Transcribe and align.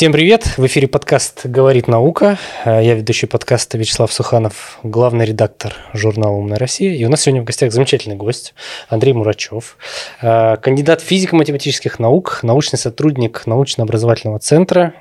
Всем 0.00 0.12
привет! 0.12 0.56
В 0.56 0.64
эфире 0.64 0.88
подкаст 0.88 1.44
«Говорит 1.44 1.86
наука». 1.86 2.38
Я 2.64 2.94
ведущий 2.94 3.26
подкаста 3.26 3.76
Вячеслав 3.76 4.10
Суханов, 4.10 4.78
главный 4.82 5.26
редактор 5.26 5.74
журнала 5.92 6.32
«Умная 6.32 6.56
Россия». 6.56 6.94
И 6.94 7.04
у 7.04 7.10
нас 7.10 7.20
сегодня 7.20 7.42
в 7.42 7.44
гостях 7.44 7.70
замечательный 7.70 8.16
гость 8.16 8.54
Андрей 8.88 9.12
Мурачев, 9.12 9.76
кандидат 10.18 11.02
физико-математических 11.02 11.98
наук, 11.98 12.40
научный 12.42 12.78
сотрудник 12.78 13.42
научно-образовательного 13.44 14.38
центра 14.38 14.94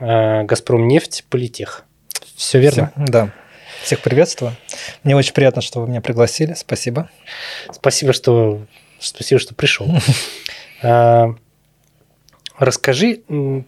«Газпром 0.45 0.85
нефть 0.89 1.23
Политех». 1.29 1.85
Все 2.35 2.59
верно? 2.59 2.91
Все, 2.93 3.05
да. 3.09 3.29
Всех 3.83 4.01
приветствую. 4.01 4.53
Мне 5.05 5.15
очень 5.15 5.31
приятно, 5.31 5.61
что 5.61 5.79
вы 5.79 5.87
меня 5.87 6.01
пригласили. 6.01 6.55
Спасибо. 6.55 7.09
Спасибо, 7.71 8.11
что, 8.11 8.59
спасибо, 8.99 9.39
что 9.39 9.55
пришел. 9.55 9.87
А, 12.59 12.65
расскажи, 12.65 13.21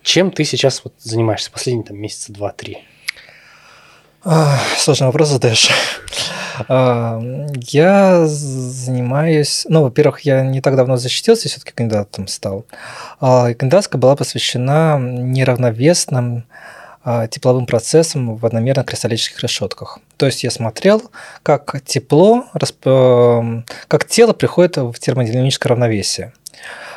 чем 0.04 0.32
ты 0.32 0.44
сейчас 0.44 0.82
вот 0.84 0.94
занимаешься 1.00 1.50
последние 1.50 1.86
там, 1.86 1.98
месяца 1.98 2.34
два-три? 2.34 2.80
А, 4.24 4.60
сложный 4.78 5.08
вопрос 5.08 5.30
задаешь. 5.30 5.70
А, 6.68 7.20
я 7.56 8.26
занимаюсь, 8.28 9.66
ну, 9.70 9.84
во-первых, 9.84 10.22
я 10.22 10.42
не 10.42 10.60
так 10.60 10.76
давно 10.76 10.98
защитился, 10.98 11.48
все-таки 11.48 11.72
кандидатом 11.72 12.28
стал. 12.28 12.66
Кандидатская 13.20 14.00
была 14.00 14.18
посвящена 14.18 15.00
неравновесным 15.00 16.46
а, 17.04 17.28
тепловым 17.28 17.66
процессом 17.66 18.36
в 18.36 18.46
одномерных 18.46 18.86
кристаллических 18.88 19.42
решетках. 19.42 20.00
То 20.18 20.26
есть 20.26 20.44
я 20.44 20.52
смотрел, 20.52 21.10
как 21.44 21.82
тепло, 21.86 22.46
как 23.88 24.06
тело 24.06 24.34
приходит 24.34 24.78
в 24.78 24.94
термодинамическое 25.00 25.70
равновесие. 25.70 26.34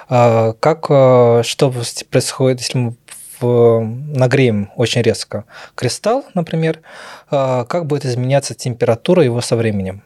А, 0.08 0.52
как, 0.60 0.86
э, 0.88 1.42
что 1.44 1.72
происходит, 2.10 2.60
если 2.60 2.78
мы 2.78 2.94
нагреем 3.42 4.70
очень 4.76 5.02
резко 5.02 5.44
кристалл, 5.74 6.24
например, 6.32 6.80
а, 7.30 7.64
как 7.64 7.84
будет 7.84 8.06
изменяться 8.06 8.54
температура 8.54 9.22
его 9.22 9.42
со 9.42 9.56
временем. 9.56 10.02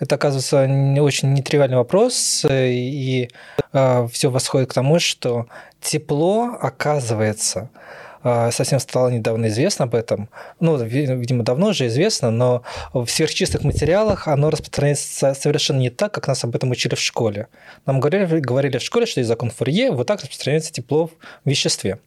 Это, 0.00 0.16
оказывается, 0.16 0.66
не 0.66 1.00
очень 1.00 1.32
нетривиальный 1.32 1.76
вопрос, 1.78 2.44
и 2.50 3.30
все 3.72 4.30
восходит 4.30 4.70
к 4.70 4.74
тому, 4.74 4.98
что 4.98 5.46
тепло, 5.80 6.58
оказывается, 6.60 7.70
а, 7.70 8.03
совсем 8.24 8.80
стало 8.80 9.08
недавно 9.08 9.46
известно 9.48 9.84
об 9.84 9.94
этом. 9.94 10.28
Ну, 10.58 10.76
видимо, 10.82 11.44
давно 11.44 11.68
уже 11.68 11.86
известно, 11.88 12.30
но 12.30 12.62
в 12.92 13.06
сверхчистых 13.06 13.64
материалах 13.64 14.28
оно 14.28 14.50
распространяется 14.50 15.34
совершенно 15.34 15.78
не 15.78 15.90
так, 15.90 16.12
как 16.12 16.26
нас 16.28 16.42
об 16.44 16.56
этом 16.56 16.70
учили 16.70 16.94
в 16.94 17.00
школе. 17.00 17.48
Нам 17.86 18.00
говорили, 18.00 18.40
говорили 18.40 18.78
в 18.78 18.82
школе, 18.82 19.06
что 19.06 19.20
есть 19.20 19.28
закон 19.28 19.50
Фурье, 19.50 19.90
вот 19.90 20.06
так 20.06 20.22
распространяется 20.22 20.72
тепло 20.72 21.08
в 21.08 21.12
веществе. 21.44 21.98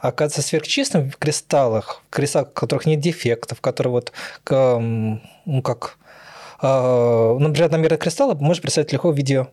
А 0.00 0.08
оказывается, 0.08 0.42
в 0.42 0.46
сверхчистых 0.46 1.16
кристаллах, 1.18 2.02
в 2.08 2.14
кристаллах, 2.14 2.50
в 2.50 2.54
которых 2.54 2.86
нет 2.86 3.00
дефектов, 3.00 3.60
которые 3.60 3.90
вот, 3.90 4.12
ну, 4.48 5.62
как 5.62 5.98
а, 6.04 6.05
например, 6.62 7.64
одномерные 7.64 7.98
кристаллы 7.98 8.34
можно 8.34 8.62
представить 8.62 8.92
легко 8.92 9.10
в 9.10 9.16
виде 9.16 9.48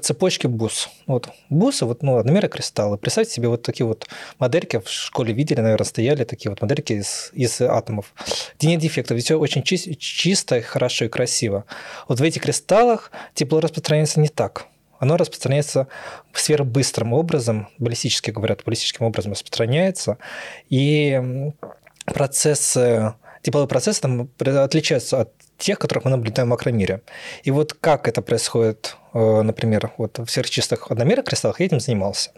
цепочки 0.00 0.46
бус. 0.46 0.88
Вот 1.06 1.28
бусы, 1.50 1.84
вот, 1.84 2.02
ну, 2.02 2.16
одномерные 2.16 2.50
кристаллы. 2.50 2.98
Представьте 2.98 3.34
себе 3.34 3.48
вот 3.48 3.62
такие 3.62 3.86
вот 3.86 4.08
модельки, 4.38 4.78
в 4.78 4.88
школе 4.88 5.32
видели, 5.32 5.60
наверное, 5.60 5.84
стояли 5.84 6.24
такие 6.24 6.50
вот 6.50 6.60
модельки 6.60 6.94
из, 6.94 7.30
из 7.32 7.60
атомов, 7.60 8.12
где 8.58 8.68
нет 8.68 8.80
дефектов, 8.80 9.14
ведь 9.16 9.26
все 9.26 9.38
очень 9.38 9.62
чи- 9.62 9.96
чисто, 9.96 10.60
хорошо 10.62 11.04
и 11.04 11.08
красиво. 11.08 11.64
Вот 12.08 12.18
в 12.20 12.22
этих 12.22 12.42
кристаллах 12.42 13.12
тепло 13.34 13.60
распространяется 13.60 14.20
не 14.20 14.28
так. 14.28 14.66
Оно 14.98 15.16
распространяется 15.16 15.86
сверхбыстрым 16.32 17.12
образом, 17.12 17.68
баллистически 17.78 18.32
говорят, 18.32 18.64
баллистическим 18.64 19.06
образом 19.06 19.32
распространяется, 19.32 20.18
и 20.70 21.52
процессы 22.04 23.14
тепловые 23.42 23.68
процессы 23.68 24.00
там 24.00 24.28
отличаются 24.38 25.20
от 25.20 25.32
тех, 25.58 25.78
которых 25.78 26.04
мы 26.04 26.12
наблюдаем 26.12 26.48
в 26.48 26.50
макромире. 26.50 27.02
И 27.42 27.50
вот 27.50 27.74
как 27.74 28.08
это 28.08 28.22
происходит, 28.22 28.96
э, 29.12 29.42
например, 29.42 29.92
вот 29.98 30.18
в 30.18 30.28
сверхчистых 30.28 30.90
одномерных 30.90 31.26
кристаллах, 31.26 31.60
я 31.60 31.66
этим 31.66 31.80
занимался. 31.80 32.30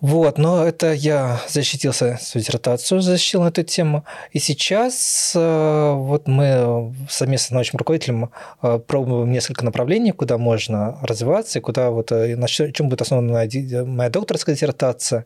Вот, 0.00 0.36
но 0.38 0.62
это 0.66 0.92
я 0.92 1.40
защитился 1.48 2.18
свою 2.20 2.44
диссертацию, 2.44 3.00
защитил 3.00 3.42
на 3.42 3.48
эту 3.48 3.62
тему. 3.62 4.04
И 4.32 4.38
сейчас 4.38 5.32
э, 5.34 5.92
вот 5.96 6.28
мы 6.28 6.92
совместно 7.08 7.46
с 7.46 7.50
научным 7.52 7.78
руководителем 7.78 8.30
э, 8.60 8.80
пробуем 8.86 9.32
несколько 9.32 9.64
направлений, 9.64 10.12
куда 10.12 10.36
можно 10.36 10.98
развиваться, 11.00 11.58
и 11.58 11.62
куда 11.62 11.90
вот, 11.90 12.10
на 12.10 12.46
чем 12.48 12.88
будет 12.88 13.00
основана 13.00 13.32
моя, 13.32 13.84
моя 13.84 14.10
докторская 14.10 14.54
диссертация. 14.54 15.24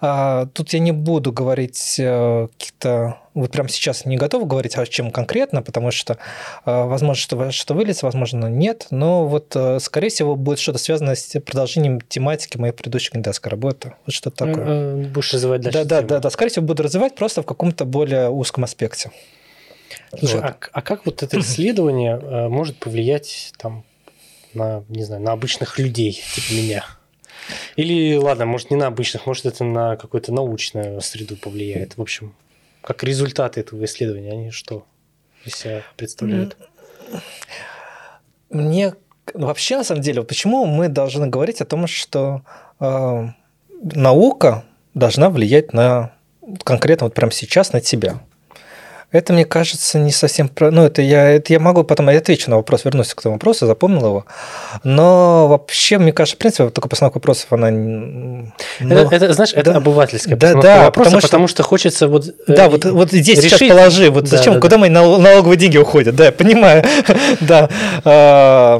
А, 0.00 0.46
тут 0.46 0.72
я 0.72 0.78
не 0.78 0.92
буду 0.92 1.32
говорить 1.32 1.94
каких-то 1.96 3.18
вот 3.38 3.52
прямо 3.52 3.68
сейчас 3.68 4.04
не 4.04 4.16
готов 4.16 4.46
говорить, 4.46 4.76
о 4.76 4.86
чем 4.86 5.10
конкретно, 5.10 5.62
потому 5.62 5.90
что 5.90 6.14
э, 6.14 6.16
возможно, 6.64 7.14
что, 7.14 7.50
что 7.50 7.74
выльется, 7.74 8.04
возможно, 8.06 8.46
нет, 8.46 8.88
но 8.90 9.26
вот, 9.26 9.54
э, 9.54 9.78
скорее 9.80 10.08
всего, 10.08 10.34
будет 10.34 10.58
что-то 10.58 10.78
связано 10.78 11.14
с 11.14 11.38
продолжением 11.40 12.00
тематики 12.00 12.58
моей 12.58 12.72
предыдущей 12.72 13.10
кандидатской 13.10 13.50
работы. 13.50 13.94
Вот 14.06 14.14
что-то 14.14 14.46
такое. 14.46 14.64
Э, 14.66 15.04
будешь 15.06 15.32
развивать 15.32 15.60
дальше? 15.60 15.84
Да, 15.84 16.00
да, 16.00 16.02
да, 16.02 16.18
да, 16.18 16.30
скорее 16.30 16.50
всего, 16.50 16.66
буду 16.66 16.82
развивать 16.82 17.14
просто 17.14 17.42
в 17.42 17.46
каком-то 17.46 17.84
более 17.84 18.28
узком 18.28 18.64
аспекте. 18.64 19.12
Слушай, 20.18 20.40
вот. 20.40 20.44
а, 20.44 20.56
а 20.72 20.82
как 20.82 21.06
вот 21.06 21.22
это 21.22 21.38
исследование 21.38 22.48
может 22.48 22.78
повлиять 22.78 23.52
там 23.56 23.84
на, 24.52 24.82
не 24.88 25.04
знаю, 25.04 25.22
на 25.22 25.32
обычных 25.32 25.78
людей, 25.78 26.20
типа 26.34 26.52
меня? 26.54 26.84
Или, 27.76 28.16
ладно, 28.16 28.46
может, 28.46 28.70
не 28.70 28.76
на 28.76 28.86
обычных, 28.86 29.26
может, 29.26 29.46
это 29.46 29.64
на 29.64 29.96
какую-то 29.96 30.32
научную 30.32 31.00
среду 31.00 31.36
повлияет. 31.36 31.96
В 31.96 32.02
общем, 32.02 32.34
как 32.82 33.04
результаты 33.04 33.60
этого 33.60 33.84
исследования, 33.84 34.32
они 34.32 34.50
что 34.50 34.86
из 35.44 35.54
себя 35.54 35.82
представляют? 35.96 36.56
Мне 38.50 38.94
вообще, 39.34 39.76
на 39.76 39.84
самом 39.84 40.02
деле, 40.02 40.22
почему 40.22 40.64
мы 40.66 40.88
должны 40.88 41.26
говорить 41.26 41.60
о 41.60 41.66
том, 41.66 41.86
что 41.86 42.42
э, 42.80 43.28
наука 43.70 44.64
должна 44.94 45.30
влиять 45.30 45.72
на 45.72 46.14
конкретно 46.64 47.06
вот 47.06 47.14
прямо 47.14 47.32
сейчас 47.32 47.72
на 47.72 47.80
тебя? 47.80 48.20
Это, 49.10 49.32
мне 49.32 49.46
кажется, 49.46 49.98
не 49.98 50.12
совсем... 50.12 50.50
Ну, 50.60 50.82
это 50.84 51.00
я, 51.00 51.30
это 51.30 51.50
я 51.54 51.58
могу 51.58 51.82
потом 51.82 52.10
я 52.10 52.18
отвечу 52.18 52.50
на 52.50 52.56
вопрос, 52.56 52.84
вернусь 52.84 53.14
к 53.14 53.20
этому 53.20 53.36
вопросу, 53.36 53.66
запомнил 53.66 54.04
его. 54.04 54.26
Но 54.84 55.48
вообще, 55.48 55.96
мне 55.96 56.12
кажется, 56.12 56.36
в 56.36 56.38
принципе, 56.38 56.68
только 56.68 56.90
постановка 56.90 57.16
вопросов, 57.16 57.50
она... 57.50 57.70
Но... 57.70 58.52
Это, 58.80 59.16
это, 59.16 59.32
знаешь, 59.32 59.54
это 59.54 59.72
да, 59.72 59.76
обывательская 59.78 60.36
да, 60.36 60.52
да, 60.60 60.84
вопроса, 60.84 61.08
потому, 61.08 61.20
что, 61.20 61.28
потому 61.28 61.48
что 61.48 61.62
хочется 61.62 62.06
вот... 62.06 62.26
Э, 62.26 62.54
да, 62.54 62.68
вот, 62.68 62.84
вот 62.84 63.10
здесь 63.10 63.38
решить... 63.38 63.58
сейчас 63.58 63.70
положи, 63.70 64.10
вот 64.10 64.24
да, 64.24 64.36
зачем, 64.36 64.54
да, 64.54 64.60
куда 64.60 64.76
да. 64.76 64.80
мои 64.80 64.90
налоговые 64.90 65.56
деньги 65.56 65.78
уходят, 65.78 66.14
да, 66.14 66.26
я 66.26 66.32
понимаю, 66.32 66.84
да. 67.40 68.78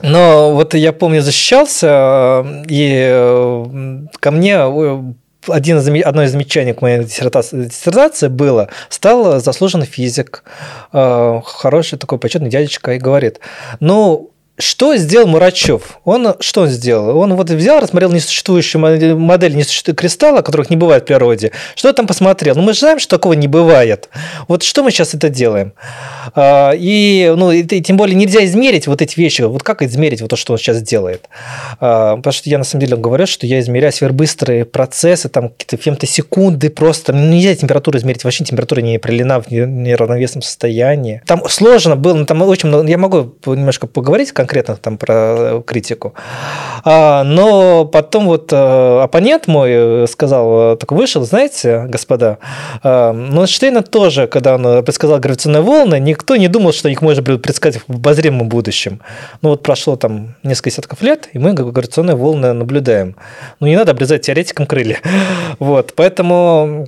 Но 0.00 0.52
вот 0.52 0.74
я 0.74 0.92
помню, 0.92 1.22
защищался, 1.22 2.44
и 2.68 3.08
э, 3.10 3.64
ко 4.20 4.30
мне 4.30 4.64
один 5.48 5.78
из, 5.78 6.04
одно 6.04 6.22
из 6.22 6.32
замечаний 6.32 6.72
к 6.72 6.82
моей 6.82 7.04
диссертации, 7.04 7.64
диссертации 7.64 8.28
было, 8.28 8.68
стал 8.88 9.40
заслуженный 9.40 9.86
физик, 9.86 10.44
э, 10.92 11.40
хороший 11.44 11.98
такой 11.98 12.18
почетный 12.18 12.50
дядечка, 12.50 12.94
и 12.94 12.98
говорит, 12.98 13.40
ну, 13.80 14.33
что 14.56 14.96
сделал 14.96 15.26
Мурачев? 15.26 15.98
Он 16.04 16.34
что 16.38 16.62
он 16.62 16.68
сделал? 16.68 17.18
Он 17.18 17.34
вот 17.34 17.50
взял, 17.50 17.80
рассмотрел 17.80 18.12
несуществующую 18.12 18.80
модель 19.18 19.56
несуществующего 19.56 19.96
кристалла, 19.96 20.42
которых 20.42 20.70
не 20.70 20.76
бывает 20.76 21.02
в 21.02 21.06
природе. 21.06 21.50
Что 21.74 21.92
там 21.92 22.06
посмотрел? 22.06 22.54
Ну, 22.54 22.62
мы 22.62 22.72
же 22.72 22.80
знаем, 22.80 23.00
что 23.00 23.16
такого 23.16 23.32
не 23.32 23.48
бывает. 23.48 24.08
Вот 24.46 24.62
что 24.62 24.84
мы 24.84 24.92
сейчас 24.92 25.12
это 25.12 25.28
делаем? 25.28 25.72
А, 26.36 26.72
и, 26.72 27.32
ну, 27.36 27.50
и, 27.50 27.64
тем 27.64 27.96
более 27.96 28.14
нельзя 28.14 28.44
измерить 28.44 28.86
вот 28.86 29.02
эти 29.02 29.18
вещи. 29.18 29.42
Вот 29.42 29.64
как 29.64 29.82
измерить 29.82 30.20
вот 30.20 30.30
то, 30.30 30.36
что 30.36 30.52
он 30.52 30.58
сейчас 30.58 30.82
делает? 30.82 31.28
А, 31.80 32.16
потому 32.16 32.32
что 32.32 32.48
я 32.48 32.58
на 32.58 32.64
самом 32.64 32.86
деле 32.86 32.96
говорю, 32.96 33.26
что 33.26 33.46
я 33.46 33.58
измеряю 33.58 33.92
сверхбыстрые 33.92 34.64
процессы, 34.64 35.28
там 35.28 35.48
какие-то 35.48 35.76
фемтосекунды 35.76 36.70
просто. 36.70 37.12
Ну, 37.12 37.32
нельзя 37.32 37.56
температуру 37.56 37.98
измерить. 37.98 38.22
Вообще 38.22 38.44
температура 38.44 38.80
не 38.80 38.96
определена 38.96 39.40
в 39.40 39.50
неравновесном 39.50 40.42
состоянии. 40.42 41.22
Там 41.26 41.48
сложно 41.48 41.96
было, 41.96 42.24
там 42.24 42.40
очень 42.42 42.68
много... 42.68 42.88
Я 42.88 42.98
могу 42.98 43.34
немножко 43.46 43.88
поговорить, 43.88 44.30
конкретно 44.44 44.76
там 44.76 44.98
про 44.98 45.62
критику. 45.66 46.12
А, 46.84 47.24
но 47.24 47.86
потом 47.86 48.26
вот 48.26 48.52
э, 48.52 49.00
оппонент 49.02 49.46
мой 49.46 50.06
сказал, 50.06 50.76
так 50.76 50.92
вышел, 50.92 51.24
знаете, 51.24 51.86
господа, 51.88 52.36
э, 52.82 53.12
но 53.12 53.40
Эйнштейна 53.40 53.82
тоже, 53.82 54.26
когда 54.26 54.56
он 54.56 54.84
предсказал 54.84 55.18
гравитационные 55.18 55.62
волны, 55.62 55.98
никто 55.98 56.36
не 56.36 56.48
думал, 56.48 56.72
что 56.72 56.90
их 56.90 57.00
можно 57.00 57.22
предсказать 57.22 57.80
в 57.88 57.92
обозримом 57.94 58.50
будущем. 58.50 59.00
Ну 59.40 59.50
вот 59.50 59.62
прошло 59.62 59.96
там 59.96 60.34
несколько 60.42 60.70
десятков 60.70 61.00
лет, 61.00 61.30
и 61.32 61.38
мы 61.38 61.54
гравитационные 61.54 62.16
волны 62.16 62.52
наблюдаем. 62.52 63.16
Ну 63.60 63.66
не 63.66 63.76
надо 63.76 63.92
обрезать 63.92 64.22
теоретикам 64.22 64.66
крылья. 64.66 64.98
Вот, 65.58 65.94
поэтому 65.96 66.86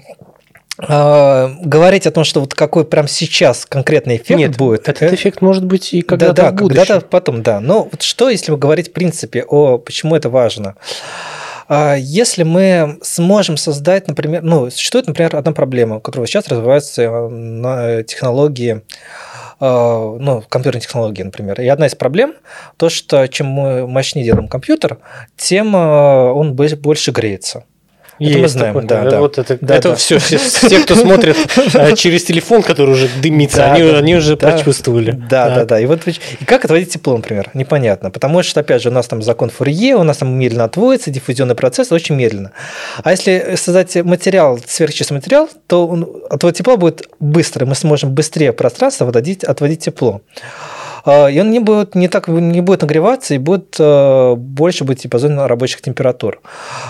говорить 0.78 2.06
о 2.06 2.10
том, 2.10 2.24
что 2.24 2.40
вот 2.40 2.54
какой 2.54 2.84
прям 2.84 3.08
сейчас 3.08 3.64
конкретный 3.64 4.16
эффект 4.16 4.38
Нет, 4.38 4.56
будет. 4.56 4.88
Этот 4.88 5.02
это... 5.02 5.14
эффект 5.14 5.40
может 5.40 5.64
быть 5.64 5.94
и 5.94 6.02
когда-то 6.02 6.34
да, 6.34 6.50
да, 6.50 6.56
когда-то 6.56 7.00
потом, 7.00 7.42
да. 7.42 7.60
Но 7.60 7.88
вот 7.90 8.02
что, 8.02 8.28
если 8.28 8.54
говорить 8.54 8.90
в 8.90 8.92
принципе 8.92 9.42
о 9.42 9.78
почему 9.78 10.16
это 10.16 10.28
важно? 10.28 10.76
Если 11.96 12.42
мы 12.42 12.98
сможем 13.02 13.56
создать, 13.56 14.06
например, 14.06 14.42
ну, 14.42 14.70
существует, 14.70 15.06
например, 15.08 15.34
одна 15.34 15.52
проблема, 15.52 15.98
которая 16.00 16.26
сейчас 16.26 16.46
развивается 16.48 17.28
на 17.28 18.02
технологии 18.02 18.82
ну, 19.58 20.44
компьютерные 20.48 20.82
технологии, 20.82 21.22
например. 21.22 21.60
И 21.60 21.66
одна 21.66 21.86
из 21.86 21.94
проблем 21.94 22.34
то, 22.76 22.90
что 22.90 23.26
чем 23.26 23.46
мы 23.46 23.86
мощнее 23.86 24.24
делаем 24.24 24.48
компьютер, 24.48 24.98
тем 25.36 25.74
он 25.74 26.54
больше 26.54 27.10
греется. 27.10 27.64
Есть 28.18 28.32
это 28.32 28.40
мы 28.40 28.48
знаем, 28.48 28.86
да, 28.86 29.04
да. 29.04 29.20
Вот 29.20 29.38
это, 29.38 29.58
да, 29.60 29.76
это 29.76 29.90
да. 29.90 29.94
все, 29.96 30.18
все, 30.18 30.38
все, 30.38 30.80
кто 30.80 30.94
смотрит 30.96 31.36
э, 31.74 31.94
через 31.96 32.24
телефон, 32.24 32.62
который 32.62 32.90
уже 32.90 33.08
дымится, 33.20 33.58
да, 33.58 33.72
они, 33.74 33.90
да, 33.90 33.98
они 33.98 34.16
уже 34.16 34.36
да, 34.36 34.50
прочувствовали. 34.50 35.10
Да, 35.10 35.48
да, 35.48 35.54
да, 35.56 35.64
да. 35.64 35.80
И 35.80 35.86
вот 35.86 36.00
и 36.06 36.44
как 36.44 36.64
отводить 36.64 36.90
тепло, 36.90 37.16
например, 37.16 37.50
непонятно, 37.52 38.10
потому 38.10 38.42
что 38.42 38.60
опять 38.60 38.82
же 38.82 38.88
у 38.88 38.92
нас 38.92 39.06
там 39.06 39.22
закон 39.22 39.50
Фурье, 39.50 39.96
у 39.96 40.02
нас 40.02 40.18
там 40.18 40.34
медленно 40.38 40.64
отводится, 40.64 41.10
диффузионный 41.10 41.54
процесс 41.54 41.92
очень 41.92 42.14
медленно. 42.14 42.52
А 43.02 43.10
если 43.10 43.54
создать 43.56 43.94
материал, 43.96 44.58
сверхчистый 44.66 45.16
материал, 45.16 45.50
то 45.66 46.24
отвод 46.30 46.54
тепла 46.54 46.76
будет 46.76 47.08
быстро, 47.20 47.66
мы 47.66 47.74
сможем 47.74 48.14
быстрее 48.14 48.52
пространство 48.52 49.08
отводить, 49.08 49.44
отводить 49.44 49.80
тепло. 49.80 50.22
А, 51.06 51.28
и 51.28 51.40
он 51.40 51.50
не 51.50 51.60
будет, 51.60 51.94
не 51.94 52.08
так, 52.08 52.26
не 52.28 52.60
будет 52.60 52.82
нагреваться 52.82 53.34
и 53.34 53.38
будет 53.38 53.76
э, 53.78 54.34
больше 54.36 54.84
быть 54.84 55.02
диапазон 55.02 55.38
рабочих 55.38 55.80
температур. 55.80 56.40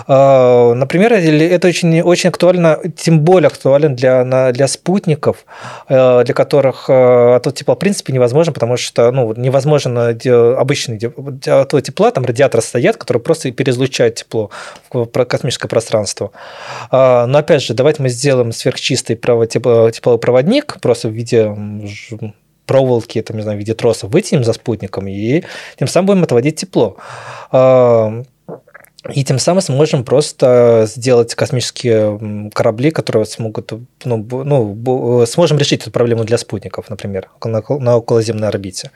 А, 0.07 0.73
например, 0.73 1.13
это 1.13 1.67
очень, 1.67 2.01
очень 2.01 2.29
актуально, 2.29 2.79
тем 2.95 3.21
более 3.21 3.47
актуально 3.47 3.89
для, 3.89 4.51
для 4.51 4.67
спутников, 4.67 5.45
э, 5.87 6.23
для 6.23 6.33
которых 6.33 6.89
э, 6.89 7.35
от 7.35 7.53
тепла 7.53 7.75
в 7.75 7.79
принципе 7.79 8.11
невозможно, 8.11 8.51
потому 8.51 8.75
что 8.75 9.11
ну, 9.11 9.33
невозможно 9.37 10.09
обычный 10.09 10.97
от 10.97 11.83
тепла, 11.83 12.11
там 12.11 12.25
радиаторы 12.25 12.63
стоят, 12.63 12.97
которые 12.97 13.21
просто 13.21 13.51
переизлучают 13.51 14.15
тепло 14.15 14.49
в 14.91 15.05
космическое 15.05 15.67
пространство. 15.67 16.31
А, 16.89 17.27
но 17.27 17.37
опять 17.37 17.61
же, 17.61 17.75
давайте 17.75 18.01
мы 18.01 18.09
сделаем 18.09 18.51
сверхчистый 18.51 19.15
тепловой 19.15 20.19
проводник 20.19 20.77
просто 20.81 21.09
в 21.09 21.11
виде 21.11 21.53
проволоки, 22.67 23.21
там, 23.21 23.37
не 23.37 23.43
знаю, 23.43 23.57
в 23.57 23.59
виде 23.59 23.73
тросов 23.73 24.11
вытянем 24.11 24.43
за 24.43 24.53
спутником, 24.53 25.07
и 25.07 25.43
тем 25.79 25.87
самым 25.87 26.07
будем 26.07 26.23
отводить 26.23 26.57
тепло. 26.57 26.97
А, 27.51 28.23
и 29.13 29.23
тем 29.23 29.39
самым 29.39 29.61
сможем 29.61 30.03
просто 30.03 30.85
сделать 30.87 31.33
космические 31.33 32.51
корабли, 32.53 32.91
которые 32.91 33.25
смогут, 33.25 33.71
ну, 34.03 34.27
ну, 34.43 35.25
сможем 35.25 35.57
решить 35.57 35.81
эту 35.81 35.91
проблему 35.91 36.25
для 36.25 36.37
спутников, 36.37 36.89
например, 36.89 37.29
на, 37.43 37.63
на 37.79 37.97
околоземной 37.97 38.49
орбите. 38.49 38.91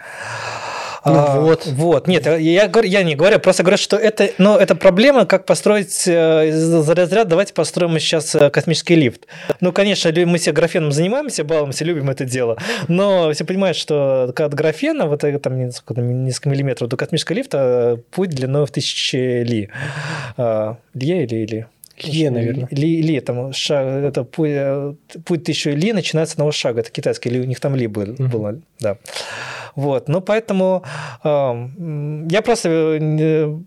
Ну, 1.04 1.14
а, 1.16 1.40
вот. 1.40 1.66
Вот. 1.66 2.08
Нет, 2.08 2.26
я, 2.26 2.70
я 2.84 3.04
не 3.04 3.16
говорю, 3.16 3.40
просто 3.40 3.64
говорю, 3.64 3.78
что 3.78 3.98
это, 3.98 4.30
ну, 4.38 4.56
это 4.56 4.76
проблема, 4.76 5.26
как 5.26 5.46
построить 5.46 6.08
э, 6.08 6.52
за 6.52 6.94
разряд, 6.94 7.28
давайте 7.28 7.54
построим 7.54 7.98
сейчас 7.98 8.36
э, 8.36 8.52
космический 8.52 8.96
лифт. 8.96 9.26
Ну, 9.62 9.72
конечно, 9.72 10.12
мы 10.28 10.38
все 10.38 10.52
графеном 10.52 10.92
занимаемся, 10.92 11.44
балуемся, 11.44 11.86
любим 11.86 12.10
это 12.12 12.26
дело, 12.26 12.58
но 12.88 13.32
все 13.34 13.46
понимают, 13.46 13.78
что 13.78 14.32
от 14.36 14.54
графена, 14.54 15.08
вот 15.08 15.24
там 15.42 15.58
несколько, 15.58 16.00
несколько 16.02 16.50
миллиметров 16.50 16.88
до 16.88 16.98
космического 16.98 17.36
лифта, 17.36 17.58
э, 17.58 18.02
путь 18.12 18.30
длиной 18.30 18.68
в 18.68 18.72
тысячи 18.72 19.42
ли. 19.44 19.70
А, 20.38 20.78
Лье 20.94 21.24
или 21.24 21.36
или? 21.36 21.68
Ли, 22.08 22.30
наверное. 22.30 22.68
Ли, 22.72 23.02
ли 23.02 23.20
там 23.20 23.54
шаг, 23.54 23.86
это 23.86 24.24
путь, 24.24 24.50
путь 25.26 25.44
тысячу 25.44 25.70
ли 25.72 25.94
начинается 25.94 26.34
с 26.34 26.36
одного 26.36 26.52
шага. 26.52 26.82
Это 26.82 26.92
китайский, 26.92 27.30
ли, 27.30 27.40
у 27.40 27.46
них 27.46 27.60
там 27.60 27.76
ли 27.76 27.88
был, 27.88 28.04
uh-huh. 28.04 28.28
было, 28.28 28.62
да. 28.80 28.98
Вот, 29.76 30.08
ну 30.10 30.22
поэтому 30.22 30.84
э, 31.24 31.68
я 32.30 32.42
просто 32.42 32.70
э, 32.70 33.58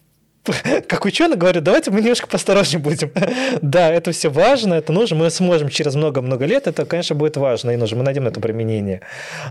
как 0.88 1.04
ученый 1.04 1.36
говорю, 1.36 1.60
давайте 1.60 1.90
мы 1.90 2.00
немножко 2.00 2.26
посторожнее 2.26 2.78
будем. 2.78 3.10
да, 3.62 3.90
это 3.90 4.12
все 4.12 4.28
важно, 4.28 4.74
это 4.74 4.92
нужно, 4.92 5.16
мы 5.16 5.30
сможем 5.30 5.68
через 5.68 5.94
много-много 5.94 6.44
лет, 6.44 6.66
это, 6.66 6.84
конечно, 6.84 7.16
будет 7.16 7.36
важно 7.36 7.70
и 7.70 7.76
нужно, 7.76 7.98
мы 7.98 8.04
найдем 8.04 8.26
это 8.26 8.40
применение. 8.40 9.00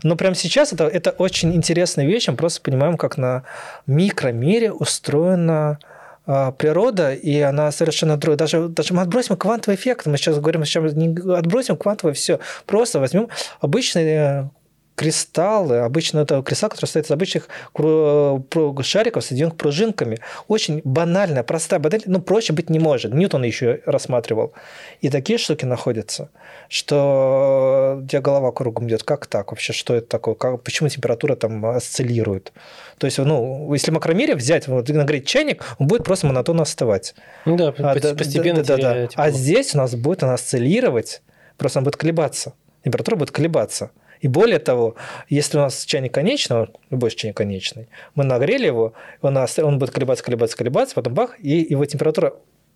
Но 0.04 0.16
прямо 0.16 0.36
сейчас 0.36 0.74
это, 0.74 0.88
это 0.88 1.12
очень 1.12 1.56
интересная 1.56 2.06
вещь, 2.06 2.28
мы 2.28 2.36
просто 2.36 2.62
понимаем, 2.62 2.98
как 2.98 3.18
на 3.18 3.44
микромире 3.88 4.72
устроена 4.72 5.80
а, 5.82 5.93
природа, 6.26 7.14
и 7.14 7.40
она 7.40 7.72
совершенно 7.72 8.18
другая. 8.18 8.38
Даже, 8.38 8.70
даже 8.70 8.94
мы 8.94 9.02
отбросим 9.02 9.36
квантовый 9.36 9.76
эффект, 9.76 10.06
мы 10.06 10.18
сейчас 10.18 10.40
говорим, 10.40 10.64
сейчас 10.66 10.94
не 10.94 11.16
отбросим 11.34 11.76
квантовое 11.78 12.14
все, 12.14 12.40
просто 12.66 13.00
возьмем 13.00 13.28
обычный 13.60 14.50
кристаллы, 14.96 15.80
обычно 15.80 16.20
это 16.20 16.42
кристалл, 16.44 16.70
который 16.70 16.86
состоит 16.86 17.06
из 17.06 17.12
обычных 17.12 17.48
шариков, 17.74 19.24
соединенных 19.24 19.58
пружинками. 19.58 20.20
Очень 20.48 20.82
банальная, 20.84 21.44
простая 21.44 21.80
модель, 21.80 22.04
но 22.06 22.20
проще 22.20 22.54
быть 22.54 22.70
не 22.70 22.80
может. 22.80 23.14
Ньютон 23.14 23.44
еще 23.44 23.82
рассматривал. 23.86 24.54
И 25.02 25.10
такие 25.10 25.40
штуки 25.40 25.66
находятся, 25.66 26.30
что 26.70 28.00
у 28.04 28.08
тебя 28.08 28.22
голова 28.22 28.52
кругом 28.52 28.88
идет. 28.88 29.04
Как 29.04 29.26
так 29.26 29.52
вообще? 29.52 29.74
Что 29.74 29.96
это 29.96 30.08
такое? 30.08 30.36
Как, 30.36 30.62
почему 30.62 30.90
температура 30.90 31.36
там 31.36 31.66
осциллирует? 31.66 32.54
То 32.98 33.06
есть, 33.06 33.18
ну, 33.18 33.74
если 33.74 33.92
макромере 33.92 34.36
взять, 34.36 34.68
вот, 34.68 34.88
нагреть 34.90 35.28
чайник, 35.28 35.64
он 35.80 35.88
будет 35.88 36.04
просто 36.04 36.28
монотонно 36.28 36.64
остывать. 36.64 37.16
Ну 37.46 37.58
да, 37.58 37.74
а, 37.78 37.94
постепенно 37.94 38.64
да, 38.64 38.78
да, 38.78 38.94
да, 38.94 38.94
да. 38.94 39.10
А 39.16 39.32
здесь 39.32 39.74
у 39.74 39.78
нас 39.78 39.96
будет 39.96 40.24
она 40.24 40.36
осциллировать, 40.36 41.22
просто 41.58 41.80
он 41.80 41.86
будет 41.86 41.98
колебаться. 41.98 42.54
Температура 42.84 43.16
будет 43.16 43.32
колебаться. 43.32 43.92
И 44.24 44.30
более 44.30 44.60
того, 44.60 44.96
если 45.28 45.58
у 45.58 45.62
нас 45.62 45.84
чайник 45.84 46.14
конечный, 46.14 46.70
любой 46.90 47.12
чайник 47.12 47.36
конечный, 47.36 47.90
мы 48.16 48.24
нагрели 48.24 48.66
его, 48.66 48.94
он, 49.22 49.38
он 49.38 49.80
будет 49.80 49.92
колебаться, 49.92 50.24
колебаться, 50.24 50.56
колебаться, 50.56 50.96
потом 50.96 51.14
бах, 51.14 51.38
и 51.40 51.58
его 51.70 51.84
температура 51.84 52.34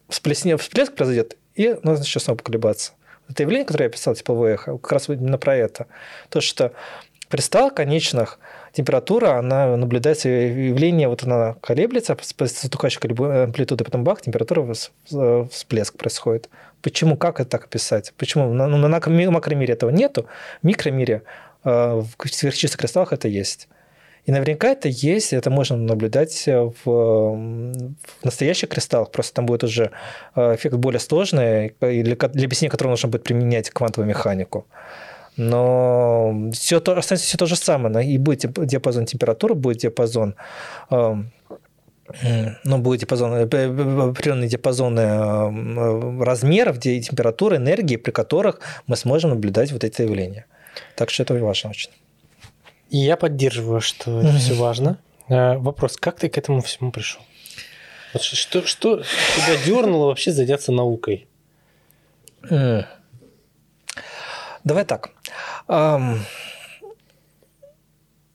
всплесне, 0.09 0.57
всплеск 0.57 0.93
произойдет, 0.93 1.37
и 1.55 1.77
нужно 1.83 2.03
еще 2.03 2.19
снова 2.19 2.37
поколебаться. 2.37 2.91
Это 3.29 3.43
явление, 3.43 3.65
которое 3.65 3.85
я 3.85 3.89
писал, 3.89 4.13
тепловое 4.13 4.55
эхо, 4.55 4.77
как 4.77 4.91
раз 4.91 5.07
именно 5.07 5.37
про 5.37 5.55
это. 5.55 5.87
То, 6.29 6.41
что 6.41 6.73
при 7.29 7.39
стал 7.39 7.71
конечных 7.71 8.39
температура, 8.73 9.37
она 9.37 9.77
наблюдается, 9.77 10.27
явление, 10.27 11.07
вот 11.07 11.23
она 11.23 11.55
колеблется 11.61 12.17
с 12.19 12.61
затухающей 12.61 12.99
амплитудой, 13.43 13.85
потом 13.85 14.03
бах, 14.03 14.19
температура 14.19 14.73
всплеск 15.49 15.97
происходит. 15.97 16.49
Почему, 16.87 17.17
как 17.17 17.41
это 17.41 17.49
так 17.49 17.65
описать? 17.65 18.13
Почему? 18.17 18.53
На, 18.53 18.65
ну, 18.65 18.77
на 18.77 18.87
макромире 18.87 19.73
этого 19.73 19.89
нету, 19.89 20.25
в 20.63 20.65
микромире 20.65 21.23
э, 21.65 21.69
в 21.69 22.29
сверхчистых 22.31 22.79
кристаллах 22.79 23.11
это 23.11 23.27
есть. 23.27 23.67
И 24.25 24.31
наверняка 24.31 24.69
это 24.69 24.87
есть, 24.87 25.33
это 25.33 25.49
можно 25.49 25.75
наблюдать 25.75 26.45
в, 26.47 26.73
в 26.85 28.23
настоящих 28.23 28.69
кристаллах, 28.69 29.11
просто 29.11 29.33
там 29.33 29.45
будет 29.45 29.65
уже 29.65 29.91
э, 30.33 30.55
эффект 30.55 30.75
более 30.75 31.01
сложный, 31.01 31.75
для, 31.81 32.15
для 32.15 32.45
объяснения 32.45 32.71
которого 32.71 32.91
нужно 32.91 33.09
будет 33.09 33.23
применять 33.23 33.69
квантовую 33.69 34.07
механику. 34.07 34.65
Но 35.35 36.49
все 36.53 36.79
то, 36.79 36.97
останется 36.97 37.27
все 37.27 37.37
то 37.37 37.47
же 37.47 37.57
самое. 37.57 38.09
И 38.09 38.17
будет 38.17 38.49
диапазон 38.65 39.05
температуры, 39.05 39.55
будет 39.55 39.79
диапазон 39.79 40.35
эм, 40.89 41.31
ну, 42.63 42.77
будет 42.77 43.01
диапазон, 43.01 43.33
э, 43.33 43.43
определенные 43.43 44.47
диапазоны 44.47 45.01
э, 45.01 46.23
размеров, 46.23 46.79
температуры, 46.79 47.57
энергии, 47.57 47.97
при 47.97 48.11
которых 48.11 48.61
мы 48.87 48.95
сможем 48.95 49.31
наблюдать 49.31 49.71
вот 49.71 49.83
эти 49.83 50.03
явления. 50.03 50.45
Так 50.95 51.09
что 51.09 51.23
это 51.23 51.33
важно 51.33 51.71
очень. 51.71 51.89
И 52.89 52.97
я 52.97 53.17
поддерживаю, 53.17 53.81
что 53.81 54.21
это 54.21 54.37
все 54.37 54.53
важно. 54.53 54.99
Э, 55.27 55.57
вопрос, 55.57 55.97
как 55.97 56.19
ты 56.19 56.29
к 56.29 56.37
этому 56.37 56.61
всему 56.61 56.91
пришел? 56.91 57.21
Вот 58.13 58.23
что, 58.23 58.65
что 58.65 59.03
тебя 59.35 59.57
дернуло 59.65 60.07
вообще 60.07 60.31
заняться 60.31 60.71
наукой? 60.71 61.27
Давай 64.63 64.85
так. 64.85 65.09
Я 65.67 66.15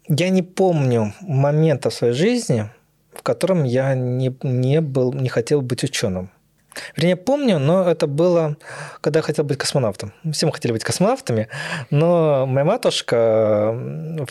не 0.08 0.42
помню 0.42 1.14
момента 1.20 1.88
в 1.88 1.94
своей 1.94 2.12
жизни, 2.12 2.68
в 3.14 3.22
котором 3.22 3.64
я 3.64 3.94
не, 3.94 4.34
не, 4.42 4.80
был, 4.80 5.12
не 5.12 5.28
хотел 5.28 5.62
быть 5.62 5.84
ученым. 5.84 6.30
Вернее, 6.96 7.16
помню, 7.16 7.58
но 7.58 7.88
это 7.88 8.06
было, 8.06 8.56
когда 9.00 9.18
я 9.18 9.22
хотел 9.22 9.44
быть 9.44 9.58
космонавтом. 9.58 10.12
Все 10.32 10.46
мы 10.46 10.52
хотели 10.52 10.72
быть 10.72 10.84
космонавтами, 10.84 11.48
но 11.90 12.46
моя 12.46 12.64
матушка 12.64 13.72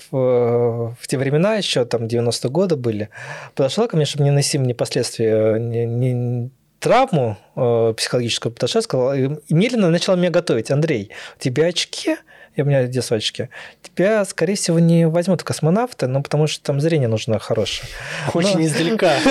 в, 0.10 0.96
в 1.00 1.08
те 1.08 1.18
времена, 1.18 1.56
еще 1.56 1.86
там 1.86 2.06
90-е 2.06 2.50
годы 2.50 2.76
были, 2.76 3.10
подошла 3.54 3.88
ко 3.88 3.96
мне, 3.96 4.06
чтобы 4.06 4.24
не 4.24 4.32
нанести 4.32 4.58
мне 4.58 4.74
последствия, 4.74 5.60
не, 5.60 5.86
не, 5.86 6.52
травму 6.80 7.38
э, 7.56 7.94
психологическую, 7.96 8.52
подошла, 8.52 8.82
сказала, 8.82 9.16
и 9.16 9.30
медленно 9.50 9.92
начала 9.92 10.16
меня 10.16 10.32
готовить. 10.32 10.72
Андрей, 10.72 11.12
у 11.38 11.40
тебя 11.40 11.68
очки– 11.68 12.18
я 12.56 12.64
у 12.64 12.68
меня 12.68 12.88
детство 12.88 13.18
очки, 13.18 13.50
тебя, 13.82 14.26
скорее 14.26 14.56
всего, 14.56 14.80
не 14.80 15.08
возьмут 15.08 15.44
космонавты, 15.44 16.08
ну, 16.08 16.22
потому 16.22 16.48
что 16.48 16.64
там 16.64 16.80
зрение 16.80 17.08
нужно 17.08 17.40
хорошее. 17.40 17.90
Очень 18.34 18.60
Но... 18.60 18.66
издалека. 18.66 19.14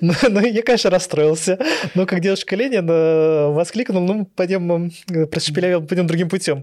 Ну, 0.00 0.40
я, 0.40 0.62
конечно, 0.62 0.90
расстроился. 0.90 1.58
Но 1.94 2.06
как 2.06 2.20
девушка 2.20 2.56
Ленин 2.56 2.86
воскликнул, 3.54 4.02
ну, 4.02 4.26
пойдем, 4.36 4.90
прошепелявил, 5.30 5.82
пойдем 5.82 6.06
другим 6.06 6.28
путем. 6.28 6.62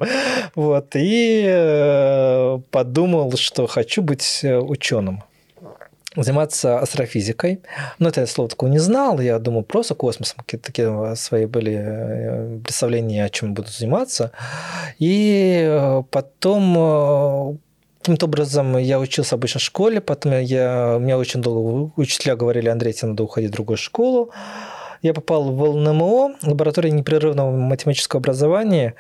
Вот. 0.56 0.96
И 0.96 1.44
э, 1.48 2.60
подумал, 2.70 3.36
что 3.38 3.66
хочу 3.68 4.02
быть 4.02 4.42
э, 4.44 4.58
ученым. 4.58 5.24
Заниматься 6.16 6.80
астрофизикой. 6.80 7.62
Но 8.00 8.10
это 8.10 8.22
я 8.22 8.28
слово 8.28 8.50
такого 8.50 8.70
не 8.70 8.80
знал, 8.80 9.20
я 9.20 9.40
думал 9.40 9.64
просто 9.64 9.96
космосом, 9.96 10.40
какие-то 10.40 10.66
такие 10.66 11.16
свои 11.16 11.46
были 11.46 11.78
э, 11.78 12.60
представления, 12.64 13.26
о 13.26 13.30
чем 13.30 13.54
буду 13.54 13.70
заниматься. 13.70 14.32
И 15.00 15.64
э, 15.66 16.04
потом 16.12 16.76
э, 16.78 17.58
каким-то 18.02 18.26
образом 18.26 18.78
я 18.78 19.00
учился 19.00 19.36
обычно 19.36 19.60
в 19.60 19.64
школе, 19.64 20.02
потом 20.02 20.40
я, 20.40 20.98
мне 21.00 21.16
очень 21.16 21.42
долго 21.42 21.92
учителя 21.96 22.36
говорили, 22.36 22.68
Андрей, 22.68 22.94
тебе 22.94 23.10
надо 23.10 23.24
уходить 23.24 23.52
в 23.52 23.54
другую 23.54 23.78
школу. 23.78 24.32
Я 25.02 25.14
попал 25.14 25.52
в 25.52 25.64
ЛНМО, 25.64 26.36
лаборатория 26.44 26.92
непрерывного 26.92 27.52
математического 27.52 28.20
образования. 28.20 28.96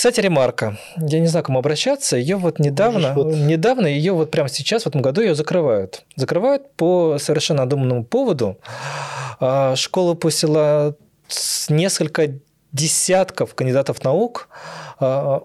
Кстати, 0.00 0.20
ремарка. 0.20 0.78
Я 0.96 1.20
не 1.20 1.26
знаю, 1.26 1.42
к 1.42 1.48
кому 1.48 1.58
обращаться. 1.58 2.16
Ее 2.16 2.36
вот 2.36 2.58
недавно, 2.58 3.12
вот... 3.12 3.36
недавно 3.36 3.86
ее 3.86 4.14
вот 4.14 4.30
прямо 4.30 4.48
сейчас, 4.48 4.84
в 4.84 4.86
этом 4.86 5.02
году 5.02 5.20
ее 5.20 5.34
закрывают. 5.34 6.06
Закрывают 6.16 6.72
по 6.76 7.18
совершенно 7.18 7.64
надуманному 7.64 8.04
поводу. 8.04 8.56
А, 9.40 9.76
школа 9.76 10.14
пустила 10.14 10.96
несколько 11.68 12.32
десятков 12.72 13.54
кандидатов 13.54 14.02
наук, 14.02 14.48
а, 15.00 15.42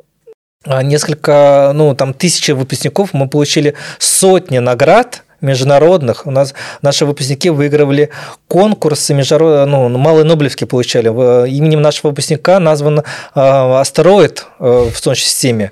а, 0.64 0.84
несколько, 0.84 1.74
ну, 1.76 1.94
там, 1.94 2.14
тысячи 2.14 2.52
выпускников, 2.52 3.14
мы 3.14 3.28
получили 3.28 3.74
сотни 4.00 4.60
наград 4.60 5.25
международных. 5.42 6.25
У 6.25 6.32
нас 6.32 6.54
наши 6.82 7.06
выпускники 7.06 7.50
выигрывали 7.50 8.10
конкурсы 8.48 9.13
международные, 9.13 9.65
ну, 9.65 9.98
малые 9.98 10.24
Нобелевки 10.24 10.65
получали. 10.65 11.08
Именем 11.08 11.82
нашего 11.82 12.10
выпускника 12.10 12.60
назван 12.60 13.00
э, 13.00 13.04
астероид 13.36 14.46
э, 14.60 14.89
в 14.94 14.98
Солнечной 14.98 15.25
системе. 15.30 15.72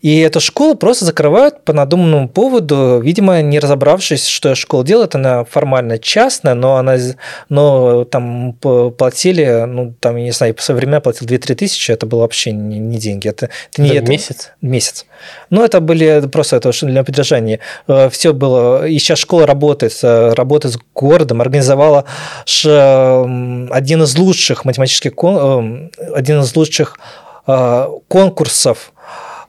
И 0.00 0.18
эту 0.18 0.40
школу 0.40 0.74
просто 0.74 1.04
закрывают 1.04 1.64
по 1.64 1.72
надуманному 1.72 2.28
поводу, 2.28 3.00
видимо, 3.02 3.40
не 3.40 3.58
разобравшись, 3.58 4.26
что 4.26 4.54
школа 4.54 4.84
делает. 4.84 5.14
Она 5.14 5.44
формально 5.44 5.98
частная, 5.98 6.54
но 6.54 6.76
она, 6.76 6.96
но 7.48 8.04
там 8.04 8.54
платили, 8.54 9.64
ну, 9.66 9.94
там, 10.00 10.16
я 10.16 10.24
не 10.24 10.32
знаю, 10.32 10.54
по 10.54 10.62
современному 10.62 11.02
платил 11.02 11.26
2-3 11.26 11.54
тысячи, 11.54 11.92
это 11.92 12.06
было 12.06 12.20
вообще 12.20 12.50
не, 12.52 12.78
не 12.78 12.98
деньги. 12.98 13.28
Это, 13.28 13.50
это 13.72 13.82
не 13.82 13.90
это, 13.90 14.10
месяц? 14.10 14.52
Месяц. 14.60 15.06
Ну, 15.50 15.64
это 15.64 15.80
были 15.80 16.26
просто 16.30 16.56
это 16.56 16.72
для 16.82 17.04
поддержания. 17.04 17.60
Э, 17.86 18.08
Все 18.10 18.32
было, 18.32 18.86
и 18.92 18.98
сейчас 18.98 19.18
школа 19.18 19.46
работает, 19.46 19.98
работает 20.02 20.74
с 20.74 20.78
городом, 20.94 21.40
организовала 21.40 22.04
один 22.44 24.02
из 24.02 24.18
лучших 24.18 24.64
математических, 24.64 25.12
э, 25.12 25.88
один 26.14 26.40
из 26.40 26.54
лучших 26.56 26.98
э, 27.46 27.88
конкурсов 28.08 28.92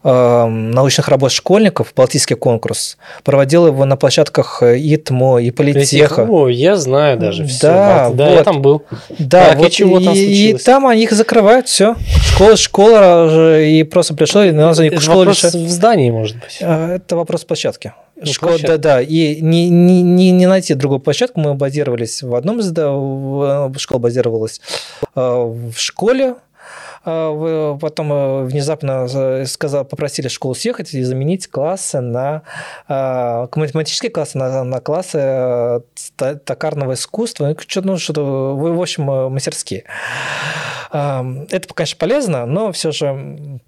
Эм, 0.06 0.70
научных 0.70 1.08
работ 1.08 1.32
школьников, 1.32 1.94
Балтийский 1.96 2.36
конкурс, 2.36 2.98
проводил 3.22 3.68
его 3.68 3.86
на 3.86 3.96
площадках 3.96 4.62
ИТМО 4.62 5.38
и 5.38 5.50
Политеха. 5.50 6.26
О, 6.28 6.48
я 6.48 6.76
знаю 6.76 7.18
даже 7.18 7.46
все. 7.46 7.68
Да, 7.68 8.10
да 8.10 8.28
вот. 8.28 8.34
я 8.34 8.44
там 8.44 8.60
был. 8.60 8.82
Да, 9.18 9.48
так, 9.48 9.56
вот, 9.56 9.68
и 9.68 9.70
чего 9.70 10.00
там 10.00 10.14
случилось? 10.14 10.60
И 10.60 10.62
там 10.62 10.86
они 10.86 11.04
их 11.04 11.12
закрывают, 11.12 11.68
все. 11.68 11.96
Школа, 12.34 12.56
школа, 12.58 13.62
и 13.62 13.82
просто 13.84 14.12
пришло, 14.12 14.44
и 14.44 14.50
нас 14.52 14.78
Это 14.78 15.00
школа 15.00 15.20
вопрос 15.20 15.38
решает. 15.38 15.54
в 15.54 15.70
здании, 15.70 16.10
может 16.10 16.36
быть. 16.36 16.58
Э, 16.60 16.96
это 16.96 17.16
вопрос 17.16 17.46
площадки. 17.46 17.94
Ну, 18.24 18.32
Школа, 18.32 18.58
да, 18.62 18.78
да. 18.78 19.00
И 19.00 19.40
не, 19.40 19.68
не, 19.70 20.02
не, 20.02 20.30
не 20.30 20.46
найти 20.46 20.74
другую 20.74 21.00
площадку. 21.00 21.40
Мы 21.40 21.54
базировались 21.54 22.22
в 22.22 22.34
одном 22.34 22.60
из 22.60 22.72
школа 23.80 23.98
базировалась 23.98 24.60
э, 25.14 25.20
в 25.20 25.74
школе 25.76 26.34
а, 27.04 27.76
потом 27.76 28.12
э, 28.12 28.44
внезапно 28.44 29.44
сказал, 29.46 29.84
попросили 29.84 30.28
школу 30.28 30.54
съехать 30.54 30.94
и 30.94 31.02
заменить 31.02 31.48
классы 31.48 32.00
на 32.00 32.42
математические 32.88 34.10
классы 34.10 34.38
на, 34.38 34.64
на 34.64 34.80
классы 34.80 35.18
э, 35.18 35.80
токарного 36.16 36.94
искусства, 36.94 37.48
ну, 37.48 37.56
что, 37.66 37.82
ну, 37.82 37.98
что 37.98 38.56
в 38.56 38.80
общем, 38.80 39.10
э, 39.10 39.28
мастерские. 39.28 39.84
Это, 40.90 41.68
конечно, 41.74 41.98
полезно, 41.98 42.46
но 42.46 42.70
все 42.70 42.92
же 42.92 43.60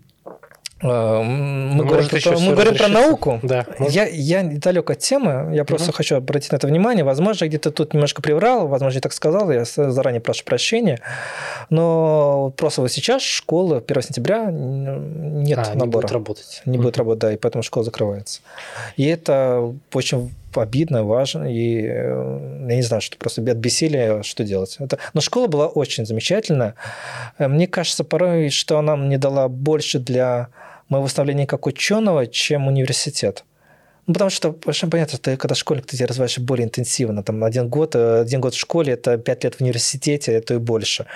Э, 0.83 1.23
мы 1.23 1.85
говорим, 1.85 2.09
про, 2.09 2.38
мы 2.38 2.52
говорим 2.52 2.76
про 2.76 2.88
науку. 2.88 3.40
Да, 3.42 3.66
я, 3.78 4.06
я 4.06 4.42
далек 4.42 4.90
от 4.90 4.99
темы, 4.99 5.54
я 5.54 5.64
просто 5.64 5.90
угу. 5.90 5.97
хочу 5.97 6.16
обратить 6.16 6.52
на 6.52 6.56
это 6.56 6.66
внимание. 6.66 7.04
Возможно, 7.04 7.45
я 7.45 7.49
где-то 7.49 7.71
тут 7.71 7.95
немножко 7.95 8.21
приврал, 8.21 8.68
возможно, 8.68 8.97
я 8.97 9.00
так 9.00 9.12
сказал, 9.12 9.50
я 9.50 9.64
заранее 9.64 10.21
прошу 10.21 10.45
прощения. 10.45 11.00
Но 11.71 12.52
просто 12.56 12.83
вот 12.83 12.92
сейчас 12.92 13.23
школа 13.23 13.83
1 13.87 14.02
сентября 14.02 14.50
нет 14.50 15.59
а, 15.59 15.75
набора. 15.75 15.87
Не 15.87 15.87
будет 15.87 16.12
работать. 16.12 16.62
Не 16.66 16.76
угу. 16.76 16.85
будет 16.85 16.99
работать, 16.99 17.21
да, 17.21 17.33
и 17.33 17.37
поэтому 17.37 17.62
школа 17.62 17.85
закрывается. 17.85 18.40
И 18.97 19.06
это 19.06 19.75
очень 19.92 20.35
обидно, 20.63 21.05
важно, 21.05 21.45
и 21.45 21.83
э, 21.83 22.67
я 22.69 22.77
не 22.77 22.83
знаю, 22.83 23.01
что 23.01 23.17
просто 23.19 23.43
от 23.43 23.57
бессилия 23.57 24.23
что 24.23 24.45
делать. 24.45 24.77
Это... 24.79 24.99
Но 25.15 25.21
школа 25.21 25.47
была 25.47 25.67
очень 25.67 26.07
замечательная. 26.07 26.75
Э, 27.39 27.49
мне 27.49 27.67
кажется 27.67 28.05
порой, 28.05 28.51
что 28.51 28.79
она 28.79 28.97
мне 28.97 29.19
дала 29.19 29.49
больше 29.49 29.99
для 29.99 30.49
моего 30.89 31.09
становления 31.09 31.47
как 31.47 31.67
ученого, 31.67 32.27
чем 32.27 32.67
университет. 32.67 33.45
Ну, 34.07 34.15
потому 34.15 34.31
что, 34.31 34.57
совершенно 34.63 34.91
понятно, 34.93 35.19
ты 35.19 35.37
когда 35.37 35.57
школьник, 35.57 35.87
ты 35.87 35.97
тебя 35.97 36.07
развиваешь 36.07 36.39
более 36.39 36.67
интенсивно. 36.67 37.23
Там 37.25 37.43
один 37.43 37.69
год, 37.69 37.97
э, 37.97 38.21
один 38.21 38.41
год 38.41 38.55
в 38.55 38.59
школе, 38.59 38.93
это 38.93 39.19
пять 39.19 39.45
лет 39.45 39.57
в 39.57 39.61
университете, 39.61 40.33
это 40.33 40.55
и 40.55 40.59
больше. 40.59 41.07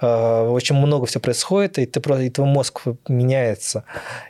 Очень 0.00 0.76
много 0.76 1.06
все 1.06 1.20
происходит, 1.20 1.78
и, 1.78 1.86
ты, 1.86 2.00
и 2.24 2.30
твой 2.30 2.46
мозг 2.46 2.82
меняется. 3.08 3.84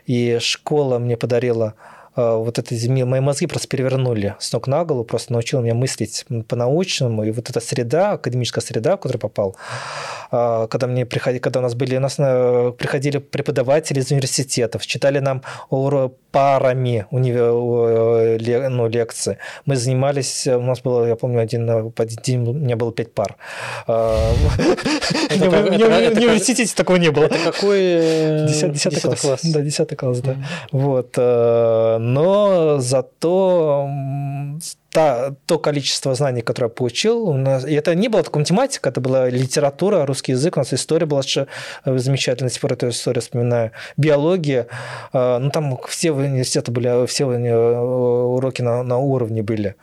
И 0.05 0.37
школа 0.41 0.99
мне 0.99 1.15
подарила 1.15 1.75
вот 2.19 2.59
эти 2.59 2.87
мои 2.87 3.19
мозги 3.19 3.47
просто 3.47 3.67
перевернули 3.67 4.35
с 4.39 4.51
ног 4.51 4.67
на 4.67 4.83
голову, 4.83 5.03
просто 5.03 5.33
научил 5.33 5.61
меня 5.61 5.73
мыслить 5.73 6.25
по-научному. 6.47 7.23
И 7.23 7.31
вот 7.31 7.49
эта 7.49 7.59
среда, 7.59 8.13
академическая 8.13 8.63
среда, 8.63 8.97
в 8.97 8.99
которую 8.99 9.21
попал, 9.21 9.55
а, 10.31 10.67
когда 10.67 10.87
мне 10.87 11.05
приходили, 11.05 11.39
когда 11.39 11.59
у 11.59 11.63
нас 11.63 11.75
были, 11.75 11.97
у 11.97 11.99
нас 11.99 12.15
э, 12.19 12.73
приходили 12.77 13.17
преподаватели 13.17 13.99
из 13.99 14.11
университетов, 14.11 14.85
читали 14.85 15.19
нам 15.19 15.41
парами 16.31 17.05
универ... 17.09 18.69
ну, 18.69 18.87
лекции. 18.87 19.37
Мы 19.65 19.75
занимались, 19.75 20.47
у 20.47 20.61
нас 20.61 20.81
было, 20.81 21.05
я 21.07 21.15
помню, 21.15 21.39
один, 21.39 21.69
один 21.69 22.17
день 22.23 22.47
у 22.47 22.53
меня 22.53 22.75
было 22.75 22.91
пять 22.91 23.13
пар. 23.13 23.35
А, 23.87 24.31
в 25.29 25.41
университете 26.17 26.73
такого 26.75 26.97
не 26.97 27.11
было. 27.11 27.25
Это 27.25 27.51
какой? 27.51 27.79
Э, 27.79 28.47
десятый 28.47 29.15
класс. 29.15 29.41
Да, 29.43 29.61
десятый 29.61 29.97
класс, 29.97 30.19
да. 30.19 30.35
Вот. 30.71 31.17
Э, 32.09 32.13
но 32.13 32.79
зато 32.79 33.89
та, 34.91 35.31
то 35.45 35.59
количество 35.59 36.15
знаний, 36.15 36.41
которое 36.41 36.67
я 36.67 36.75
получил, 36.75 37.29
у 37.29 37.37
нас, 37.37 37.65
и 37.65 37.73
это 37.73 37.95
не 37.95 38.09
была 38.09 38.23
только 38.23 38.39
математика, 38.39 38.89
это 38.89 39.01
была 39.01 39.29
литература, 39.29 40.05
русский 40.05 40.33
язык, 40.33 40.57
у 40.57 40.59
нас 40.59 40.73
история 40.73 41.05
была 41.05 41.21
э, 41.35 41.45
замечательная, 41.97 42.51
пор 42.61 42.73
эту 42.73 42.89
историю 42.89 43.21
вспоминаю, 43.21 43.71
биология, 43.97 44.67
э, 45.13 45.37
ну 45.39 45.49
там 45.51 45.77
все 45.87 46.11
университеты 46.11 46.71
были, 46.71 47.05
все 47.05 47.25
уроки 47.25 48.63
на, 48.63 48.83
на 48.83 48.97
уровне 48.97 49.43
были. 49.43 49.75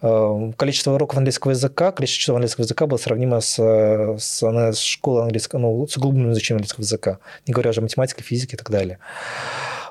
Э, 0.00 0.52
количество 0.56 0.92
уроков 0.92 1.18
английского 1.18 1.52
языка, 1.52 1.92
количество 1.92 2.20
часов 2.20 2.36
английского 2.36 2.64
языка 2.64 2.86
было 2.86 2.98
сравнимо 2.98 3.40
с, 3.40 3.58
с, 4.18 4.42
с 4.42 4.78
школой 4.78 5.24
английского, 5.24 5.60
ну, 5.60 5.86
с 5.86 5.96
углубленным 5.98 6.32
изучением 6.32 6.58
английского 6.58 6.84
языка, 6.84 7.18
не 7.46 7.52
говоря 7.52 7.70
уже 7.70 7.80
о 7.80 7.82
математике, 7.82 8.22
физике 8.22 8.56
и 8.56 8.58
так 8.58 8.70
далее. 8.70 8.98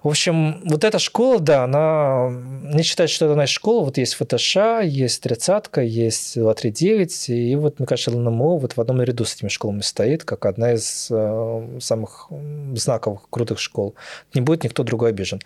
В 0.04 0.10
общем, 0.10 0.62
вот 0.66 0.84
эта 0.84 1.00
школа, 1.00 1.40
да, 1.40 1.64
она 1.64 2.30
не 2.30 2.84
считает, 2.84 3.10
что 3.10 3.26
это 3.26 3.36
наша 3.36 3.54
школа. 3.54 3.86
Вот 3.86 3.98
есть 3.98 4.16
ФТШ, 4.16 4.58
есть 4.84 5.24
тридцатка, 5.24 5.82
есть 5.82 6.36
239, 6.36 7.30
и 7.30 7.56
вот, 7.56 7.80
мне 7.80 7.88
кажется, 7.88 8.12
ЛНМО 8.12 8.58
вот 8.58 8.74
в 8.76 8.82
одном 8.82 9.02
ряду 9.02 9.24
с 9.24 9.36
этими 9.36 9.48
школами 9.48 9.80
стоит, 9.80 10.26
как 10.26 10.46
одна 10.46 10.74
из 10.74 11.08
э, 11.10 11.78
самых 11.80 12.28
знаковых, 12.76 13.22
крутых 13.30 13.60
школ. 13.60 13.96
Не 14.34 14.42
будет 14.42 14.66
никто 14.66 14.84
другой 14.84 15.12
обижен. 15.12 15.40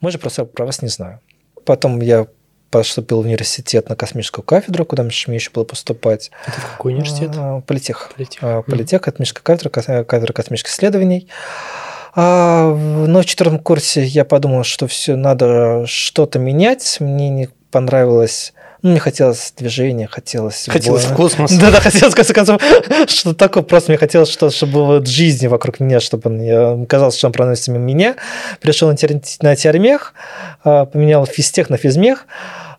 Мы 0.00 0.10
же 0.10 0.18
просто 0.18 0.44
про 0.44 0.66
вас 0.66 0.82
не 0.82 0.88
знаю. 0.88 1.20
Потом 1.64 2.00
я 2.00 2.26
поступил 2.70 3.22
в 3.22 3.26
университет 3.26 3.88
на 3.88 3.96
космическую 3.96 4.44
кафедру, 4.44 4.84
куда 4.84 5.04
мне 5.04 5.12
еще 5.12 5.50
было 5.50 5.64
поступать. 5.64 6.30
Это 6.46 6.56
какой 6.72 6.94
университет? 6.94 7.30
А, 7.36 7.60
политех. 7.60 8.10
Политех. 8.16 8.42
А, 8.42 8.62
политех, 8.62 9.02
космическая 9.02 9.42
кафедра, 9.42 9.68
кафедра 9.68 10.32
космических 10.32 10.70
исследований. 10.70 11.28
А, 12.14 12.74
но 12.74 13.22
в 13.22 13.24
четвертом 13.24 13.58
курсе 13.58 14.04
я 14.04 14.24
подумал, 14.24 14.64
что 14.64 14.86
все 14.86 15.16
надо 15.16 15.84
что-то 15.86 16.38
менять. 16.38 16.98
Мне 17.00 17.28
не 17.28 17.48
понравилось 17.70 18.52
ну, 18.82 18.92
мне 18.92 19.00
хотелось 19.00 19.52
движения, 19.56 20.06
хотелось... 20.06 20.66
Хотелось 20.66 21.04
в 21.04 21.14
космос. 21.14 21.52
Да-да, 21.60 21.80
хотелось, 21.80 22.14
в 22.14 22.16
конце 22.16 22.32
концов, 22.32 22.62
что 23.08 23.34
такое. 23.34 23.62
Просто 23.62 23.92
мне 23.92 23.98
хотелось, 23.98 24.30
что, 24.30 24.48
чтобы 24.50 24.72
было 24.72 25.04
жизни 25.04 25.48
вокруг 25.48 25.80
меня, 25.80 26.00
чтобы 26.00 26.30
он, 26.30 26.86
казалось, 26.86 27.16
что 27.18 27.26
он 27.26 27.32
проносится 27.32 27.72
мимо 27.72 27.84
меня. 27.84 28.16
Пришел 28.60 28.88
на, 28.88 28.96
тер... 28.96 29.20
на 29.42 29.54
термех, 29.54 30.14
а, 30.64 30.86
поменял 30.86 31.26
физтех 31.26 31.68
на 31.68 31.76
физмех, 31.76 32.26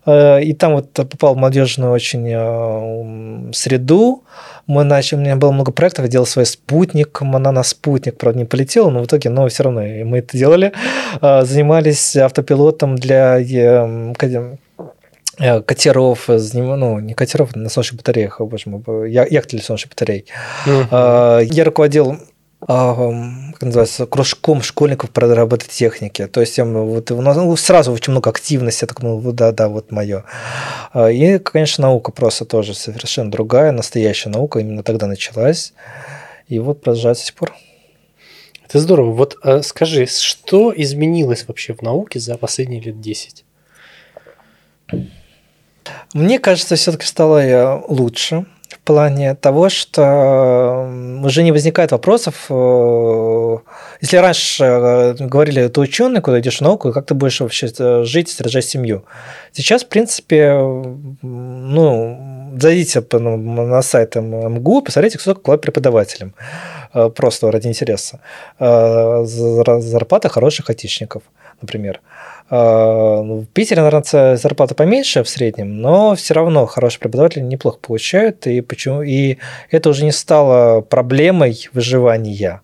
и 0.06 0.52
там 0.58 0.72
вот 0.72 0.92
попал 0.92 1.34
в 1.34 1.36
молодежную 1.38 1.92
очень 1.92 3.52
среду, 3.52 4.24
мы 4.66 4.84
начали, 4.84 5.18
у 5.18 5.22
меня 5.22 5.36
было 5.36 5.52
много 5.52 5.72
проектов, 5.72 6.04
я 6.04 6.10
делал 6.10 6.26
свой 6.26 6.46
спутник, 6.46 7.20
на 7.20 7.62
спутник, 7.62 8.16
правда, 8.18 8.40
не 8.40 8.44
полетел, 8.44 8.90
но 8.90 9.02
в 9.02 9.06
итоге, 9.06 9.30
но 9.30 9.46
все 9.48 9.64
равно 9.64 9.80
мы 9.80 10.18
это 10.18 10.36
делали. 10.36 10.72
А, 11.20 11.44
занимались 11.44 12.16
автопилотом 12.16 12.96
для 12.96 13.40
э, 13.40 14.14
катеров, 15.38 16.28
ну, 16.28 16.98
не 17.00 17.14
катеров, 17.14 17.54
на 17.56 17.68
солнечных 17.68 17.98
батареях, 17.98 18.40
боже 18.40 18.64
мой, 18.66 19.10
яхты 19.10 19.56
для 19.56 19.64
солнечных 19.64 19.90
батарей. 19.90 20.26
Mm-hmm. 20.66 21.44
Я 21.44 21.64
руководил 21.64 22.18
называется, 23.66 24.06
кружком 24.06 24.62
школьников 24.62 25.10
по 25.10 25.20
робототехнике. 25.20 26.26
То 26.26 26.40
есть 26.40 26.58
вот, 26.58 27.10
ну, 27.10 27.56
сразу 27.56 27.92
очень 27.92 28.12
много 28.12 28.30
активности, 28.30 28.84
я 28.84 28.88
так 28.88 29.00
думал, 29.00 29.20
да, 29.32 29.52
да, 29.52 29.68
вот 29.68 29.90
мое. 29.90 30.24
А, 30.92 31.10
и, 31.10 31.38
конечно, 31.38 31.82
наука 31.82 32.12
просто 32.12 32.44
тоже 32.44 32.74
совершенно 32.74 33.30
другая, 33.30 33.72
настоящая 33.72 34.30
наука 34.30 34.60
именно 34.60 34.82
тогда 34.82 35.06
началась. 35.06 35.72
И 36.48 36.58
вот 36.58 36.82
продолжает 36.82 37.18
до 37.18 37.24
сих 37.24 37.34
пор. 37.34 37.54
Это 38.64 38.78
здорово. 38.78 39.12
Вот 39.12 39.38
э, 39.42 39.62
скажи, 39.62 40.06
что 40.06 40.72
изменилось 40.74 41.46
вообще 41.46 41.74
в 41.74 41.82
науке 41.82 42.18
за 42.18 42.38
последние 42.38 42.80
лет 42.80 43.00
10? 43.00 43.44
Мне 46.14 46.38
кажется, 46.38 46.76
все-таки 46.76 47.06
стало 47.06 47.44
э, 47.44 47.82
лучше 47.88 48.46
в 48.72 48.78
плане 48.78 49.34
того, 49.34 49.68
что 49.68 50.90
уже 51.24 51.42
не 51.42 51.52
возникает 51.52 51.92
вопросов. 51.92 52.46
Э, 52.50 53.58
если 54.00 54.16
раньше 54.16 54.64
э, 54.64 55.14
говорили, 55.20 55.68
ты 55.68 55.80
ученый, 55.80 56.20
куда 56.20 56.40
идешь 56.40 56.58
в 56.58 56.62
науку, 56.62 56.92
как 56.92 57.06
ты 57.06 57.14
будешь 57.14 57.40
вообще 57.40 57.70
э, 57.78 58.04
жить, 58.04 58.28
содержать 58.28 58.64
семью. 58.64 59.04
Сейчас, 59.52 59.84
в 59.84 59.88
принципе, 59.88 60.52
ну, 61.22 62.52
зайдите 62.58 63.04
на 63.18 63.82
сайт 63.82 64.16
МГУ, 64.16 64.82
посмотрите, 64.82 65.18
кто 65.18 65.34
такой 65.34 65.58
преподавателем. 65.58 66.34
Просто 67.14 67.50
ради 67.50 67.68
интереса. 67.68 68.20
Зарплата 68.58 70.28
хороших 70.28 70.70
айтишников, 70.70 71.22
например. 71.62 72.00
А, 72.50 73.22
ну, 73.22 73.40
в 73.40 73.46
Питере, 73.46 73.80
наверное, 73.80 74.36
зарплата 74.36 74.74
поменьше 74.74 75.22
в 75.22 75.28
среднем, 75.28 75.80
но 75.80 76.14
все 76.14 76.34
равно 76.34 76.66
хорошие 76.66 77.00
преподаватели 77.00 77.42
неплохо 77.42 77.78
получают, 77.80 78.46
и, 78.46 78.60
почему, 78.60 79.02
и 79.02 79.38
это 79.70 79.88
уже 79.88 80.04
не 80.04 80.12
стало 80.12 80.82
проблемой 80.82 81.68
выживания. 81.72 82.60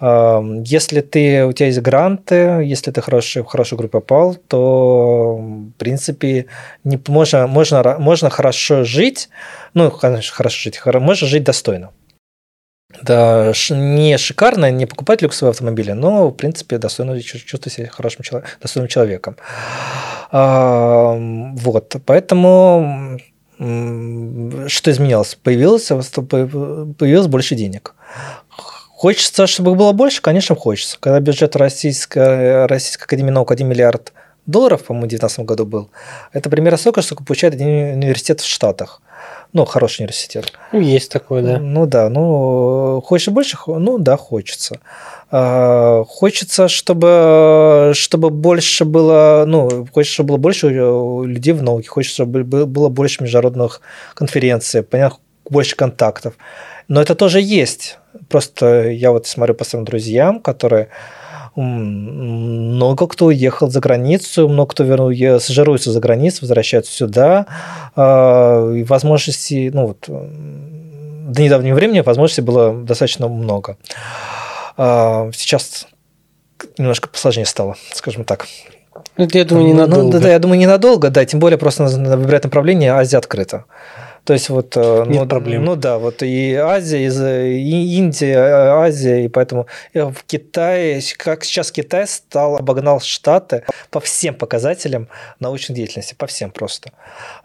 А, 0.00 0.44
если 0.64 1.00
ты, 1.00 1.46
у 1.46 1.52
тебя 1.52 1.66
есть 1.66 1.80
гранты, 1.80 2.62
если 2.64 2.90
ты 2.90 3.00
хороший, 3.00 3.42
в 3.42 3.46
хорошую 3.46 3.78
группу 3.78 4.00
попал, 4.00 4.34
то, 4.34 5.36
в 5.38 5.72
принципе, 5.78 6.46
не, 6.84 7.00
можно, 7.08 7.46
можно, 7.46 7.96
можно 7.98 8.30
хорошо 8.30 8.84
жить, 8.84 9.28
ну, 9.74 9.90
конечно, 9.90 10.34
хорошо 10.34 10.58
жить, 10.64 10.80
можно 10.84 11.26
жить 11.26 11.44
достойно. 11.44 11.90
Да, 13.02 13.52
не 13.70 14.16
шикарно, 14.16 14.70
не 14.70 14.86
покупать 14.86 15.20
люксовые 15.20 15.50
автомобили, 15.50 15.92
но, 15.92 16.28
в 16.28 16.32
принципе, 16.32 16.78
достойно 16.78 17.20
чувствовать 17.20 17.72
себя 17.72 17.88
хорошим 17.88 18.22
человеком, 18.22 18.50
достойным 18.62 18.88
человеком. 18.88 19.36
А, 20.32 21.14
вот, 21.14 21.96
поэтому 22.06 23.18
что 23.58 24.90
изменилось? 24.90 25.34
Появилось, 25.34 25.88
появилось 25.88 27.26
больше 27.26 27.56
денег. 27.56 27.94
Хочется, 28.48 29.46
чтобы 29.46 29.74
было 29.74 29.92
больше? 29.92 30.22
Конечно, 30.22 30.56
хочется. 30.56 30.96
Когда 30.98 31.20
бюджет 31.20 31.56
Российской, 31.56 32.66
Российской 32.66 33.04
Академии 33.04 33.30
Наук 33.30 33.52
1 33.52 33.68
миллиард 33.68 34.14
долларов, 34.46 34.84
по-моему, 34.84 35.06
в 35.06 35.10
2019 35.10 35.40
году 35.40 35.66
был, 35.66 35.90
это 36.32 36.48
примерно 36.48 36.78
столько, 36.78 37.02
сколько 37.02 37.22
получает 37.22 37.52
один 37.54 37.68
университет 37.68 38.40
в 38.40 38.48
Штатах 38.48 39.02
ну, 39.52 39.64
хороший 39.64 40.02
университет. 40.02 40.52
Ну, 40.72 40.80
есть 40.80 41.10
такое, 41.10 41.42
да. 41.42 41.58
Ну 41.58 41.86
да, 41.86 42.10
ну, 42.10 43.02
хочешь 43.04 43.28
больше? 43.28 43.56
Ну 43.66 43.98
да, 43.98 44.16
хочется. 44.16 44.80
А, 45.30 46.04
хочется, 46.04 46.68
чтобы, 46.68 47.92
чтобы 47.94 48.30
больше 48.30 48.84
было, 48.84 49.44
ну, 49.46 49.86
хочется, 49.92 50.14
чтобы 50.14 50.28
было 50.28 50.36
больше 50.36 50.68
людей 50.68 51.52
в 51.52 51.62
науке, 51.62 51.88
хочется, 51.88 52.24
чтобы 52.24 52.44
было 52.44 52.88
больше 52.88 53.22
международных 53.22 53.80
конференций, 54.14 54.82
понятно, 54.82 55.18
больше 55.48 55.76
контактов. 55.76 56.34
Но 56.88 57.00
это 57.00 57.14
тоже 57.14 57.40
есть. 57.40 57.98
Просто 58.28 58.90
я 58.90 59.12
вот 59.12 59.26
смотрю 59.26 59.54
по 59.54 59.64
своим 59.64 59.84
друзьям, 59.84 60.40
которые 60.40 60.88
много 61.62 63.06
кто 63.06 63.26
уехал 63.26 63.70
за 63.70 63.80
границу, 63.80 64.48
много 64.48 64.70
кто 64.70 64.84
вернул, 64.84 65.10
сожируется 65.40 65.90
за 65.92 66.00
границу, 66.00 66.38
возвращается 66.42 66.92
сюда. 66.92 67.46
А, 67.96 68.72
и 68.72 68.84
возможностей, 68.84 69.70
ну 69.70 69.88
вот, 69.88 70.04
до 70.08 71.42
недавнего 71.42 71.74
времени 71.74 72.00
возможностей 72.00 72.42
было 72.42 72.72
достаточно 72.72 73.28
много. 73.28 73.76
А, 74.76 75.30
сейчас 75.34 75.88
немножко 76.78 77.08
посложнее 77.08 77.46
стало, 77.46 77.76
скажем 77.92 78.24
так. 78.24 78.46
Это, 79.16 79.38
я 79.38 79.44
думаю, 79.44 79.66
ну, 79.66 79.72
ненадолго. 79.72 80.04
Ну, 80.04 80.10
да, 80.12 80.18
да, 80.20 80.30
я 80.30 80.38
думаю, 80.38 80.58
ненадолго, 80.60 81.10
да, 81.10 81.24
тем 81.24 81.40
более 81.40 81.58
просто 81.58 81.82
на 81.82 82.16
выбирательном 82.16 82.50
направлении 82.50 82.88
Азия 82.88 83.18
открыта. 83.18 83.64
То 84.28 84.34
есть 84.34 84.50
вот... 84.50 84.76
Э, 84.76 85.04
Нет 85.06 85.22
ну, 85.22 85.26
проблем. 85.26 85.64
Ну 85.64 85.74
да, 85.74 85.96
вот 85.96 86.22
и 86.22 86.52
Азия, 86.52 86.98
и 87.48 87.96
Индия, 87.96 88.36
Азия, 88.74 89.24
и 89.24 89.28
поэтому 89.28 89.66
э, 89.94 90.04
в 90.04 90.22
Китае, 90.24 91.00
как 91.16 91.44
сейчас 91.44 91.72
Китай 91.72 92.06
стал, 92.06 92.56
обогнал 92.56 93.00
Штаты 93.00 93.64
по 93.90 94.00
всем 94.00 94.34
показателям 94.34 95.08
научной 95.40 95.74
деятельности, 95.74 96.12
по 96.12 96.26
всем 96.26 96.50
просто. 96.50 96.92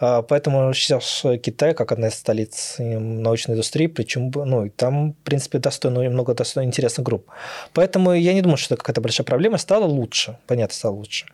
А, 0.01 0.23
поэтому 0.23 0.73
сейчас 0.73 1.23
Китай 1.41 1.73
как 1.73 1.93
одна 1.93 2.09
из 2.09 2.15
столиц 2.15 2.75
научной 2.79 3.53
индустрии, 3.53 3.87
причем 3.87 4.29
ну, 4.35 4.69
там, 4.69 5.13
в 5.13 5.23
принципе, 5.23 5.59
достойно, 5.59 6.01
много 6.09 6.33
достойно 6.33 6.67
интересных 6.67 7.05
групп. 7.05 7.27
Поэтому 7.71 8.11
я 8.11 8.33
не 8.33 8.41
думаю, 8.41 8.57
что 8.57 8.73
это 8.73 8.83
какая-то 8.83 8.99
большая 8.99 9.23
проблема. 9.23 9.57
Стало 9.57 9.85
лучше, 9.85 10.37
понятно, 10.47 10.75
стало 10.75 10.95
лучше. 10.95 11.27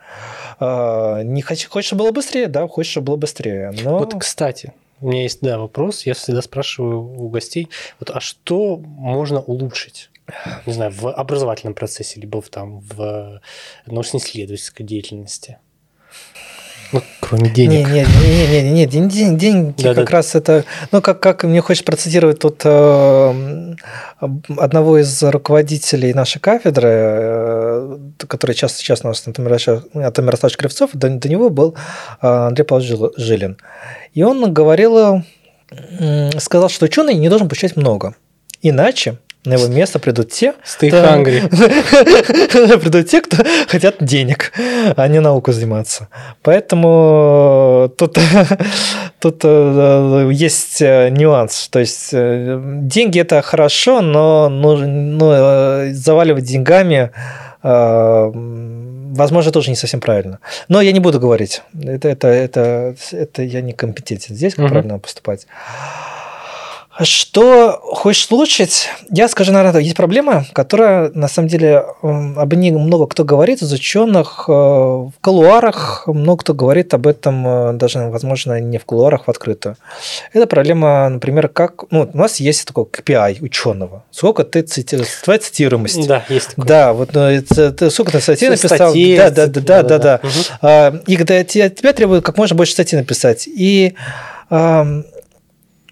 А, 0.59 1.23
не 1.23 1.41
хочу, 1.41 1.71
хочешь, 1.71 1.88
чтобы 1.88 2.03
было 2.03 2.12
быстрее, 2.12 2.45
да, 2.49 2.67
хочешь, 2.67 2.91
чтобы 2.91 3.07
было 3.07 3.15
быстрее. 3.15 3.73
Но... 3.83 3.97
Вот, 3.97 4.13
кстати, 4.19 4.73
у 5.01 5.09
меня 5.09 5.23
есть, 5.23 5.41
да, 5.41 5.57
вопрос. 5.57 6.05
Я 6.05 6.13
всегда 6.13 6.41
спрашиваю 6.41 7.01
у 7.01 7.29
гостей, 7.29 7.69
вот, 7.99 8.09
а 8.09 8.19
что 8.19 8.77
можно 8.77 9.39
улучшить? 9.39 10.09
Не 10.65 10.73
знаю, 10.73 10.91
в 10.91 11.12
образовательном 11.12 11.73
процессе, 11.73 12.19
либо 12.19 12.41
в, 12.41 12.49
там, 12.49 12.79
в 12.79 13.41
научно-исследовательской 13.88 14.85
деятельности. 14.85 15.57
Ну, 16.91 17.02
кроме 17.19 17.49
денег. 17.49 17.88
Не, 17.88 17.93
не, 17.93 18.47
не, 18.47 18.62
не, 18.62 18.71
не, 18.71 18.86
день, 18.88 19.10
день, 19.10 19.38
деньги 19.38 19.84
да, 19.84 19.93
как 19.93 20.10
да. 20.10 20.12
раз 20.12 20.34
это, 20.34 20.65
ну, 20.91 21.02
как, 21.02 21.19
как 21.19 21.43
мне 21.43 21.62
хочешь 21.62 21.86
процитировать 21.86 22.39
тут 22.39 22.62
э, 22.63 23.75
одного 24.58 24.97
из 24.97 25.21
руководителей 25.21 26.13
нашей 26.13 26.39
кафедры, 26.39 26.89
э, 26.91 27.97
который 28.28 28.56
часто 28.56 28.80
сейчас 28.80 29.02
у 29.04 29.08
нас 29.08 29.23
Антон 29.28 29.45
Ярославович 29.45 30.58
Кривцов, 30.58 30.91
до, 30.93 31.10
до 31.10 31.30
него 31.30 31.52
был 31.52 31.75
э, 32.21 32.28
Андрей 32.28 32.65
Павлович 32.65 33.13
Жилин. 33.17 33.58
И 34.13 34.23
он 34.23 34.52
говорил, 34.52 35.23
э, 35.71 36.39
сказал, 36.39 36.69
что 36.69 36.86
ученый 36.86 37.13
не 37.13 37.30
должен 37.30 37.47
получать 37.47 37.75
много. 37.75 38.15
Иначе 38.63 39.17
на 39.45 39.54
его 39.54 39.67
место 39.67 39.99
придут 39.99 40.32
те, 40.32 40.54
Stay 40.65 40.89
кто... 40.89 42.78
придут 42.80 43.08
те, 43.08 43.21
кто 43.21 43.38
хотят 43.67 43.95
денег, 44.02 44.52
а 44.97 45.08
не 45.08 45.21
науку 45.21 45.54
заниматься. 45.54 46.10
Поэтому 46.41 47.89
тут, 47.97 48.17
тут 49.19 49.41
э, 49.43 50.30
есть 50.34 50.82
э, 50.82 51.10
нюанс. 51.10 51.69
То 51.69 51.80
есть 51.80 52.10
э, 52.12 52.60
деньги 52.82 53.19
это 53.19 53.41
хорошо, 53.41 54.02
но 54.02 54.49
ну, 54.49 54.75
ну, 54.75 55.93
заваливать 55.93 56.43
деньгами 56.43 57.12
возможно, 57.62 59.52
тоже 59.52 59.69
не 59.69 59.75
совсем 59.75 59.99
правильно. 59.99 60.39
Но 60.69 60.82
я 60.82 60.91
не 60.91 60.99
буду 60.99 61.19
говорить. 61.19 61.62
Это, 61.84 62.08
это, 62.08 62.28
это, 62.28 62.95
это 63.12 63.43
я 63.43 63.62
не 63.62 63.73
компетентен 63.73 64.36
здесь, 64.36 64.56
как 64.56 64.65
угу. 64.65 64.73
правильно 64.73 64.99
поступать. 64.99 65.45
Что 67.01 67.79
хочешь 67.81 68.27
улучшить? 68.29 68.89
Я 69.09 69.29
скажу, 69.29 69.53
наверное, 69.53 69.81
есть 69.81 69.95
проблема, 69.95 70.45
которая, 70.53 71.12
на 71.13 71.29
самом 71.29 71.47
деле, 71.47 71.85
об 72.01 72.53
ней 72.53 72.71
много 72.71 73.07
кто 73.07 73.23
говорит 73.23 73.62
из 73.62 73.71
ученых, 73.71 74.45
э, 74.47 74.51
в 74.51 75.13
колуарах 75.21 76.03
много 76.07 76.41
кто 76.41 76.53
говорит 76.53 76.93
об 76.93 77.07
этом, 77.07 77.47
э, 77.47 77.73
даже, 77.73 77.99
возможно, 78.09 78.59
не 78.59 78.77
в 78.77 78.85
колуарах, 78.85 79.27
в 79.27 79.29
открытую. 79.29 79.77
Это 80.33 80.45
проблема, 80.45 81.07
например, 81.07 81.47
как... 81.47 81.85
Ну, 81.89 82.09
у 82.13 82.17
нас 82.17 82.41
есть 82.41 82.67
такой 82.67 82.83
KPI 82.83 83.41
ученого. 83.41 84.03
Сколько 84.12 84.43
ты 84.43 84.62
цити... 84.62 85.01
твоя 85.23 85.39
цитируемость. 85.39 86.05
Да, 86.05 86.25
есть 86.27 86.49
такое. 86.49 86.65
Да, 86.65 86.93
вот 86.93 87.13
ну, 87.13 87.21
это, 87.21 87.71
ты, 87.71 87.89
сколько 87.91 88.12
ты 88.12 88.19
статей 88.19 88.49
написал. 88.49 88.89
Статьи, 88.89 89.15
да, 89.15 89.29
да, 89.29 89.47
да, 89.47 89.62
да, 89.62 89.83
да, 89.83 89.99
да. 89.99 90.19
Угу. 90.23 91.03
И 91.07 91.15
когда 91.15 91.43
тебя, 91.45 91.69
тебя 91.69 91.93
требуют 91.93 92.25
как 92.25 92.38
можно 92.38 92.55
больше 92.55 92.73
статей 92.73 92.97
написать. 92.97 93.47
И 93.47 93.95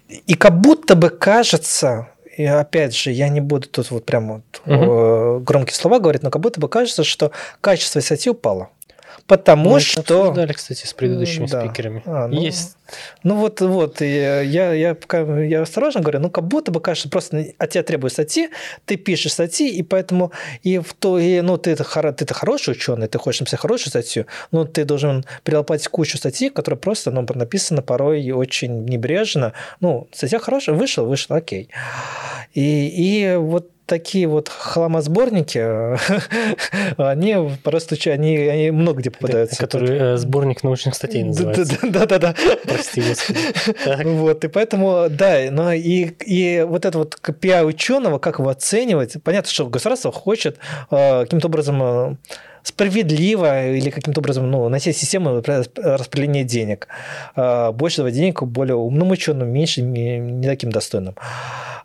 и 0.08 0.34
как 0.34 0.60
будто 0.60 0.94
бы 0.94 1.10
кажется, 1.10 2.08
и 2.36 2.44
опять 2.44 2.94
же, 2.94 3.10
я 3.10 3.28
не 3.28 3.40
буду 3.40 3.68
тут 3.68 3.90
вот 3.90 4.06
прямо 4.06 4.42
вот 4.42 4.62
угу. 4.64 5.40
громкие 5.40 5.74
слова 5.74 5.98
говорить, 5.98 6.22
но 6.22 6.30
как 6.30 6.40
будто 6.40 6.60
бы 6.60 6.68
кажется, 6.68 7.04
что 7.04 7.32
качество 7.60 8.00
статьи 8.00 8.30
упало. 8.30 8.70
Потому 9.26 9.70
Мы 9.70 9.80
что... 9.80 10.00
это 10.00 10.20
обсуждали, 10.20 10.52
кстати, 10.52 10.86
с 10.86 10.92
предыдущими 10.94 11.46
Да. 11.46 11.64
спикерами. 11.64 12.02
А, 12.06 12.28
ну, 12.28 12.40
Есть. 12.40 12.76
Ну 13.22 13.36
вот, 13.36 13.60
вот, 13.60 14.00
я, 14.00 14.40
я, 14.72 14.94
пока, 14.94 15.20
я 15.42 15.62
осторожно 15.62 16.00
говорю, 16.00 16.20
ну 16.20 16.30
как 16.30 16.46
будто 16.48 16.72
бы 16.72 16.80
кажется, 16.80 17.08
просто 17.10 17.46
от 17.58 17.70
тебя 17.70 17.82
требуют 17.82 18.12
статьи, 18.14 18.48
ты 18.86 18.96
пишешь 18.96 19.32
статьи, 19.32 19.68
и 19.68 19.82
поэтому 19.82 20.32
и 20.62 20.78
в 20.78 20.94
то, 20.94 21.18
и, 21.18 21.40
ну 21.42 21.58
ты 21.58 21.72
хоро- 21.72 22.12
ты 22.12 22.32
хороший 22.32 22.72
ученый, 22.72 23.08
ты 23.08 23.18
хочешь 23.18 23.40
написать 23.40 23.60
хорошую 23.60 23.90
статью, 23.90 24.26
но 24.52 24.64
ты 24.64 24.84
должен 24.84 25.24
перелопать 25.44 25.86
кучу 25.88 26.16
статей, 26.16 26.50
которые 26.50 26.78
просто 26.78 27.10
ну, 27.10 27.26
написаны 27.34 27.82
порой 27.82 28.30
очень 28.30 28.84
небрежно. 28.86 29.52
Ну, 29.80 30.08
статья 30.12 30.38
хорошая, 30.38 30.74
вышел, 30.74 31.04
вышел, 31.06 31.36
окей. 31.36 31.68
И, 32.54 32.88
и 32.88 33.36
вот 33.36 33.70
такие 33.88 34.28
вот 34.28 34.48
хламосборники, 34.48 35.58
они 37.02 37.36
просто 37.64 37.96
ча- 37.96 38.12
они, 38.12 38.36
они 38.36 38.70
много 38.70 39.00
где 39.00 39.10
попадаются. 39.10 39.56
Который 39.58 39.98
э, 39.98 40.16
сборник 40.18 40.62
научных 40.62 40.94
статей 40.94 41.24
называется. 41.24 41.78
Да-да-да. 41.82 42.34
Прости, 42.64 43.00
господи. 43.00 43.38
Вот, 44.04 44.44
и 44.44 44.48
поэтому, 44.48 45.06
да, 45.10 45.38
но 45.50 45.72
и, 45.72 46.10
и 46.24 46.62
вот 46.68 46.84
это 46.84 46.98
вот 46.98 47.18
KPI 47.20 47.64
ученого, 47.64 48.18
как 48.18 48.38
его 48.38 48.50
оценивать, 48.50 49.16
понятно, 49.24 49.50
что 49.50 49.66
государство 49.66 50.12
хочет 50.12 50.58
э, 50.90 51.22
каким-то 51.22 51.48
образом 51.48 51.82
э, 51.82 52.16
справедливо 52.62 53.70
или 53.70 53.88
каким-то 53.88 54.20
образом 54.20 54.50
ну, 54.50 54.68
найти 54.68 54.92
систему 54.92 55.42
распределения 55.42 56.44
денег. 56.44 56.88
Больше 57.34 57.98
давать 57.98 58.14
денег 58.14 58.42
более 58.42 58.76
умным 58.76 59.10
ученым, 59.10 59.48
меньше 59.48 59.80
не 59.80 60.46
таким 60.46 60.70
достойным. 60.70 61.14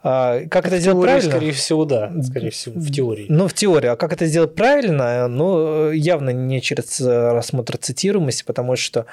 А, 0.06 0.42
как 0.50 0.68
это 0.68 0.80
сделать 0.80 1.02
правильно? 1.02 1.32
скорее 1.32 1.52
всего, 1.54 1.86
да. 1.86 2.12
Скорее 2.22 2.52
всего, 2.52 2.78
в 2.78 2.92
теории. 2.92 3.26
Ну, 3.30 3.48
в 3.48 3.54
теории. 3.54 3.88
А 3.88 3.96
как 3.96 4.12
это 4.12 4.26
сделать 4.26 4.54
правильно? 4.54 5.28
Ну, 5.30 5.92
явно 5.92 6.32
не 6.32 6.62
через 6.62 7.00
э, 7.00 7.32
рассмотр 7.32 7.78
цитируемости, 7.78 8.44
потому 8.44 8.76
что 8.76 9.06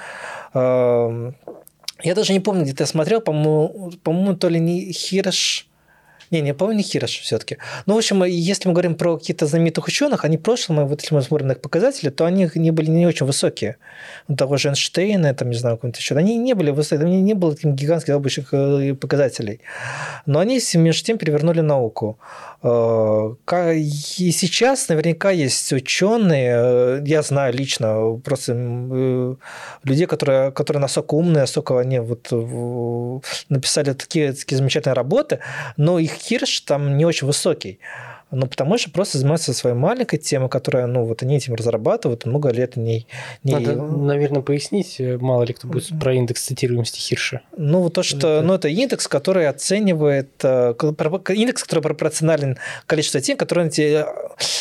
э, 0.52 1.32
я 2.02 2.14
даже 2.14 2.32
не 2.32 2.40
помню, 2.40 2.64
где-то 2.64 2.82
я 2.82 2.86
смотрел, 2.88 3.20
по-моему, 3.20 3.92
по-моему, 4.02 4.34
то 4.34 4.48
ли 4.48 4.58
не 4.58 4.92
Хирш, 4.92 5.69
не, 6.30 6.40
не, 6.40 6.54
по-моему, 6.54 6.78
не 6.78 6.84
Хирш 6.84 7.20
все-таки. 7.20 7.58
Ну, 7.86 7.94
в 7.94 7.98
общем, 7.98 8.22
если 8.24 8.68
мы 8.68 8.74
говорим 8.74 8.94
про 8.94 9.18
каких-то 9.18 9.46
знаменитых 9.46 9.86
ученых, 9.86 10.24
они 10.24 10.36
в 10.36 10.42
прошлом, 10.42 10.86
вот 10.86 11.02
если 11.02 11.14
мы 11.14 11.22
смотрим 11.22 11.50
их 11.50 11.60
показатели, 11.60 12.10
то 12.10 12.24
они 12.24 12.48
не 12.54 12.70
были 12.70 12.90
не 12.90 13.06
очень 13.06 13.26
высокие. 13.26 13.76
Ну, 14.28 14.36
того 14.36 14.56
же 14.56 14.68
Эйнштейна, 14.68 15.34
там, 15.34 15.50
не 15.50 15.56
знаю, 15.56 15.76
какого-то 15.76 15.98
еще, 15.98 16.14
они 16.14 16.36
не 16.36 16.54
были 16.54 16.70
высокие, 16.70 17.06
у 17.06 17.10
них 17.10 17.22
не 17.22 17.34
было 17.34 17.54
таких 17.54 17.74
гигантских 17.74 18.14
обычных 18.14 18.48
э, 18.52 18.94
показателей. 18.94 19.60
Но 20.26 20.38
они, 20.38 20.60
между 20.74 21.04
тем, 21.04 21.18
перевернули 21.18 21.60
науку. 21.60 22.18
Э, 22.62 23.34
И 24.18 24.32
сейчас 24.32 24.88
наверняка 24.88 25.30
есть 25.30 25.72
ученые, 25.72 26.52
э, 26.54 27.02
я 27.06 27.22
знаю 27.22 27.54
лично 27.54 28.20
просто 28.24 28.52
э, 28.54 29.34
людей, 29.84 30.06
которые, 30.06 30.52
которые 30.52 30.80
настолько 30.80 31.14
умные, 31.14 31.40
настолько 31.42 31.80
они 31.80 32.00
вот 32.00 32.28
написали 33.48 33.92
такие, 33.94 34.32
такие 34.32 34.58
замечательные 34.58 34.94
работы, 34.94 35.38
но 35.76 35.98
их 35.98 36.12
Хирш 36.12 36.60
там 36.60 36.96
не 36.98 37.06
очень 37.06 37.26
высокий. 37.26 37.78
Ну, 38.32 38.46
потому 38.46 38.78
что 38.78 38.90
просто 38.90 39.18
занимаются 39.18 39.52
своей 39.52 39.74
маленькой 39.76 40.18
темой, 40.18 40.48
которая, 40.48 40.86
ну, 40.86 41.04
вот 41.04 41.22
они 41.22 41.36
этим 41.36 41.54
разрабатывают, 41.54 42.26
много 42.26 42.50
лет 42.50 42.76
не... 42.76 43.06
не... 43.42 43.54
Надо, 43.54 43.74
наверное, 43.74 44.42
пояснить, 44.42 45.00
э, 45.00 45.18
мало 45.18 45.42
ли 45.42 45.52
кто 45.52 45.66
будет 45.66 45.88
про 45.98 46.14
индекс 46.14 46.42
цитируемости 46.44 47.00
Хирша. 47.00 47.40
Ну, 47.56 47.80
вот 47.80 47.94
то, 47.94 48.02
что... 48.02 48.40
Ну, 48.42 48.54
это 48.54 48.68
индекс, 48.68 49.08
который 49.08 49.48
оценивает... 49.48 50.30
э, 50.44 50.74
Индекс, 51.30 51.62
который 51.62 51.80
пропорционален 51.80 52.58
количеству 52.86 53.18
статей, 53.18 53.36
которые 53.36 53.64
на 53.64 53.70
те- 53.70 54.06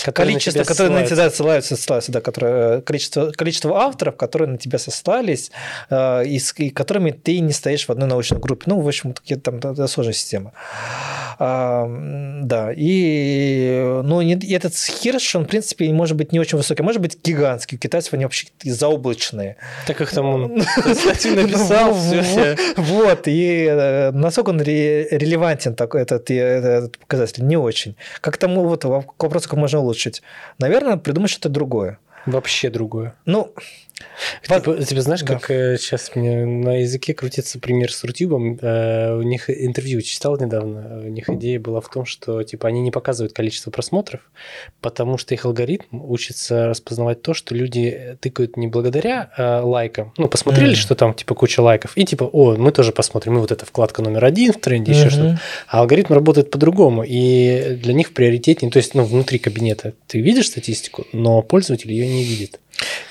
Которые 0.04 0.36
на 0.36 0.40
количество, 0.40 0.52
тебя 0.54 0.64
которые 0.66 0.92
на 0.92 1.06
ссылаются. 1.06 1.16
тебя 1.16 1.30
ссылаются, 1.30 1.76
ссылаются, 1.76 2.12
да, 2.12 2.22
которое, 2.22 2.82
количество, 2.82 3.32
количество 3.32 3.78
авторов, 3.78 4.16
которые 4.16 4.50
на 4.50 4.58
тебя 4.58 4.80
сослались, 4.80 5.52
э, 5.90 6.26
и 6.26 6.40
с 6.40 6.54
и 6.58 6.70
которыми 6.70 7.12
ты 7.12 7.40
не 7.40 7.54
стоишь 7.54 7.88
в 7.88 7.92
одной 7.92 8.08
научной 8.10 8.40
группе. 8.40 8.64
Ну, 8.68 8.80
в 8.82 8.88
общем, 8.88 9.14
такие 9.14 9.40
там 9.40 9.58
это 9.58 9.88
сложная 9.88 10.14
система. 10.14 10.54
А, 11.42 11.88
да, 12.44 12.74
и 12.76 13.59
ну, 14.04 14.22
не- 14.22 14.54
этот 14.54 14.74
Хирш, 14.76 15.36
он, 15.36 15.46
в 15.46 15.48
принципе, 15.48 15.92
может 15.94 16.16
быть 16.18 16.32
не 16.32 16.40
очень 16.40 16.58
высокий, 16.58 16.84
может 16.84 17.02
быть 17.02 17.18
гигантский. 17.24 17.78
У 17.78 17.80
китайцев 17.80 18.14
они 18.14 18.26
вообще 18.26 18.48
заоблачные. 18.64 19.58
Так 19.88 19.98
как 19.98 20.10
там 20.12 20.26
он 20.26 20.62
статью 20.96 21.36
написал, 21.36 21.94
Ну. 21.96 22.56
Вот, 22.78 23.28
и 23.28 23.66
э, 23.70 24.12
насколько 24.12 24.50
он 24.50 24.62
ре- 24.62 25.08
релевантен 25.10 25.76
такой 25.76 26.02
этот, 26.02 26.30
и 26.32 26.36
этот 26.36 26.98
показатель, 26.98 27.46
не 27.46 27.58
очень. 27.58 27.96
Как 28.22 28.38
тому 28.38 28.66
вот 28.68 28.84
во- 28.86 29.02
к 29.04 29.22
вопросу, 29.24 29.50
как 29.50 29.58
можно 29.60 29.80
улучшить. 29.80 30.22
Наверное, 30.58 30.98
придумать 30.98 31.32
что-то 31.32 31.50
другое. 31.50 32.00
Вообще 32.26 32.70
другое. 32.70 33.16
Ну, 33.26 33.54
Типа, 34.44 34.60
типа, 34.84 35.02
знаешь, 35.02 35.22
Да. 35.22 35.28
как 35.40 35.46
сейчас 35.48 36.12
мне 36.16 36.46
на 36.46 36.82
языке 36.82 37.14
крутится 37.14 37.60
пример 37.60 37.92
с 37.92 38.04
Рутюбом. 38.04 38.58
Э, 38.62 39.16
у 39.18 39.22
них 39.22 39.50
интервью 39.50 40.02
читал 40.02 40.38
недавно. 40.40 41.02
У 41.06 41.08
них 41.10 41.30
идея 41.30 41.60
была 41.60 41.82
в 41.82 41.90
том, 41.90 42.06
что 42.06 42.44
типа 42.44 42.68
они 42.68 42.82
не 42.82 42.92
показывают 42.92 43.34
количество 43.34 43.72
просмотров, 43.72 44.22
потому 44.82 45.18
что 45.18 45.34
их 45.34 45.46
алгоритм 45.46 46.02
учится 46.04 46.68
распознавать 46.68 47.22
то, 47.22 47.34
что 47.34 47.56
люди 47.56 48.18
тыкают 48.22 48.58
не 48.58 48.68
благодаря 48.68 49.32
э, 49.38 49.62
лайкам. 49.62 50.14
Ну, 50.18 50.28
посмотрели, 50.28 50.70
Мгм. 50.72 50.76
что 50.78 50.96
там 50.96 51.14
типа 51.14 51.36
куча 51.36 51.62
лайков, 51.62 51.98
и 51.98 52.06
типа, 52.06 52.24
о, 52.26 52.56
мы 52.56 52.72
тоже 52.72 52.92
посмотрим. 52.92 53.38
И 53.38 53.40
вот 53.40 53.52
эта 53.52 53.66
вкладка 53.66 54.02
номер 54.02 54.26
один 54.26 54.54
в 54.54 54.60
тренде, 54.60 54.92
еще 54.92 55.04
мгм. 55.06 55.12
что-то. 55.12 55.40
А 55.68 55.80
алгоритм 55.80 56.14
работает 56.14 56.52
по-другому, 56.52 57.04
и 57.08 57.78
для 57.82 57.94
них 57.94 58.14
приоритетнее, 58.14 58.72
то 58.72 58.78
есть, 58.78 58.96
ну, 58.96 59.04
внутри 59.04 59.40
кабинета 59.40 59.94
ты 60.08 60.20
видишь 60.20 60.48
статистику, 60.48 61.06
но 61.14 61.42
пользователь 61.42 61.92
ее 61.92 62.08
не 62.08 62.24
видит. 62.24 62.60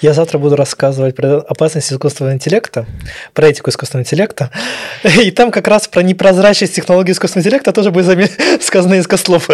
Я 0.01 0.13
завтра 0.15 0.39
буду 0.39 0.55
рассказывать 0.57 1.17
про 1.17 1.39
опасность 1.39 1.93
искусственного 1.93 2.35
интеллекта, 2.35 2.87
про 3.35 3.49
этику 3.49 3.71
искусственного 3.71 4.05
интеллекта. 4.05 4.51
И 5.23 5.31
там 5.31 5.51
как 5.51 5.67
раз 5.67 5.89
про 5.89 6.03
непрозрачность 6.03 6.75
технологии 6.75 7.13
искусственного 7.13 7.45
интеллекта 7.47 7.73
тоже 7.73 7.91
будет 7.91 8.31
сказано 8.63 8.95
из 8.95 9.07
слов. 9.21 9.49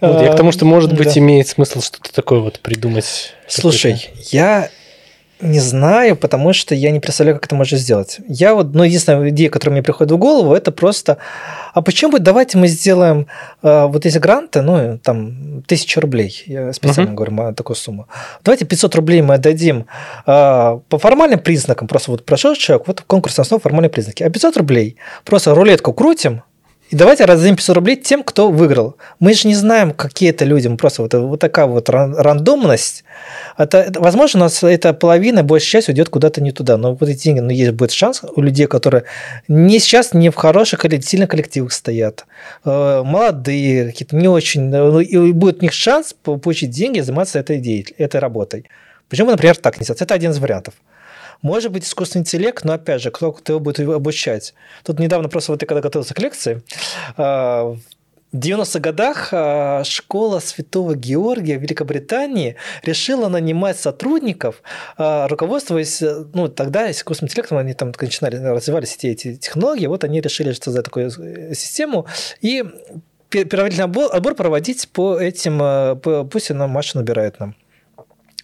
Вот, 0.00 0.22
я 0.22 0.32
к 0.32 0.36
тому, 0.36 0.52
что, 0.52 0.64
может 0.64 0.92
быть, 0.94 1.14
Да. 1.14 1.20
имеет 1.20 1.48
смысл 1.48 1.82
что-то 1.82 2.12
такое 2.12 2.40
вот 2.40 2.60
придумать. 2.60 3.34
Слушай, 3.46 4.10
я 4.30 4.70
не 5.44 5.60
знаю, 5.60 6.16
потому 6.16 6.52
что 6.52 6.74
я 6.74 6.90
не 6.90 7.00
представляю, 7.00 7.36
как 7.36 7.46
это 7.46 7.54
можно 7.54 7.78
сделать. 7.78 8.18
Я 8.26 8.54
вот, 8.54 8.74
ну, 8.74 8.82
единственная 8.82 9.28
идея, 9.28 9.50
которая 9.50 9.72
мне 9.74 9.82
приходит 9.82 10.10
в 10.12 10.16
голову, 10.16 10.54
это 10.54 10.72
просто, 10.72 11.18
а 11.74 11.82
почему 11.82 12.12
бы 12.12 12.18
давайте 12.18 12.58
мы 12.58 12.66
сделаем 12.66 13.26
э, 13.62 13.86
вот 13.86 14.06
эти 14.06 14.18
гранты, 14.18 14.62
ну, 14.62 14.98
там, 14.98 15.62
тысячу 15.66 16.00
рублей, 16.00 16.42
я 16.46 16.72
специально 16.72 17.10
Мгм. 17.12 17.16
говорю 17.16 17.54
такую 17.54 17.76
сумму. 17.76 18.08
Давайте 18.44 18.64
500 18.64 18.94
рублей 18.96 19.22
мы 19.22 19.34
отдадим 19.34 19.86
э, 20.26 20.78
по 20.88 20.98
формальным 20.98 21.38
признакам, 21.38 21.88
просто 21.88 22.10
вот 22.10 22.24
прошел 22.24 22.54
человек, 22.54 22.86
вот 22.86 23.02
конкурс 23.02 23.36
на 23.36 23.42
основе 23.42 23.60
формальные 23.60 23.90
признаки, 23.90 24.22
а 24.22 24.30
500 24.30 24.56
рублей 24.56 24.96
просто 25.24 25.54
рулетку 25.54 25.92
крутим, 25.92 26.42
и 26.94 26.96
давайте 26.96 27.24
раздадим 27.24 27.56
500 27.56 27.74
рублей 27.74 27.96
тем, 27.96 28.22
кто 28.22 28.50
выиграл. 28.52 28.96
Мы 29.18 29.34
же 29.34 29.48
не 29.48 29.56
знаем, 29.56 29.90
какие 29.90 30.30
это 30.30 30.44
люди. 30.44 30.68
Мы 30.68 30.76
Просто 30.76 31.02
вот, 31.02 31.12
вот 31.12 31.40
такая 31.40 31.66
вот 31.66 31.88
ран- 31.88 32.14
рандомность. 32.16 33.02
Это, 33.58 33.90
возможно, 33.96 34.38
у 34.38 34.42
нас 34.44 34.62
эта 34.62 34.92
половина, 34.94 35.42
большая 35.42 35.82
часть 35.82 35.88
уйдет 35.88 36.08
куда-то 36.08 36.40
не 36.40 36.52
туда. 36.52 36.76
Но 36.76 36.94
вот 36.94 37.08
эти 37.08 37.24
деньги, 37.24 37.40
но 37.40 37.50
есть 37.50 37.72
будет 37.72 37.90
шанс 37.90 38.22
у 38.36 38.40
людей, 38.40 38.66
которые 38.68 39.02
не 39.48 39.80
сейчас 39.80 40.14
не 40.14 40.30
в 40.30 40.36
хороших 40.36 40.84
коллек- 40.84 41.02
сильных 41.02 41.28
коллективах 41.30 41.72
стоят, 41.72 42.26
э, 42.64 43.02
молодые, 43.04 43.86
какие-то 43.86 44.14
не 44.14 44.28
очень. 44.28 44.72
э, 44.72 44.90
ну, 44.90 45.00
И 45.00 45.32
будет 45.32 45.58
у 45.58 45.62
них 45.62 45.72
шанс 45.72 46.14
по- 46.22 46.36
получить 46.36 46.70
деньги 46.70 46.98
и 46.98 47.02
заниматься 47.02 47.40
этой, 47.40 47.58
деятель- 47.58 47.94
этой 47.98 48.20
работой. 48.20 48.66
Почему, 49.08 49.30
например, 49.32 49.56
так 49.56 49.78
не 49.80 49.84
сделать? 49.84 50.00
Это 50.02 50.14
один 50.14 50.30
из 50.30 50.38
вариантов. 50.38 50.74
Может 51.42 51.72
быть, 51.72 51.84
искусственный 51.84 52.22
интеллект, 52.22 52.64
но 52.64 52.74
опять 52.74 53.02
же, 53.02 53.10
кто, 53.10 53.32
кто 53.32 53.52
его 53.52 53.60
будет 53.60 53.80
обучать? 53.80 54.54
Тут 54.84 54.98
недавно 54.98 55.28
просто 55.28 55.52
вот 55.52 55.62
я 55.62 55.68
когда 55.68 55.80
готовился 55.80 56.14
к 56.14 56.18
лекции, 56.18 56.62
а, 57.16 57.74
в 58.34 58.36
90-х 58.36 58.80
годах 58.80 59.28
а, 59.30 59.84
школа 59.84 60.40
Святого 60.40 60.96
Георгия 60.96 61.56
в 61.56 61.62
Великобритании 61.62 62.56
решила 62.82 63.28
нанимать 63.28 63.78
сотрудников, 63.78 64.60
а, 64.96 65.28
руководствуясь, 65.28 66.02
э, 66.02 66.24
ну, 66.34 66.48
тогда 66.48 66.90
искусственным 66.90 67.28
интеллектом, 67.28 67.58
они 67.58 67.74
там 67.74 67.92
начинали, 67.98 68.36
развивались 68.36 68.96
все 68.96 69.12
эти 69.12 69.36
технологии, 69.36 69.86
вот 69.86 70.02
они 70.02 70.20
решили 70.20 70.52
создать 70.52 70.84
такую 70.84 71.12
э, 71.16 71.54
систему 71.54 72.06
и 72.40 72.64
пе- 73.28 73.44
первоначальный 73.44 73.84
отбор, 73.84 74.34
проводить 74.34 74.88
по 74.88 75.16
этим, 75.16 75.62
э, 75.62 76.24
пусть 76.24 76.50
она 76.50 76.66
Маша 76.66 76.98
набирает 76.98 77.38
нам. 77.38 77.54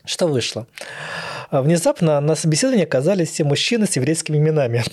Что 0.05 0.29
вышло? 0.29 0.69
А 1.51 1.63
Внезапно 1.63 2.21
на 2.21 2.37
собеседовании 2.37 2.85
оказались 2.85 3.31
все 3.31 3.45
мужчины 3.45 3.87
с 3.87 3.97
еврейскими 3.97 4.39
именами. 4.39 4.85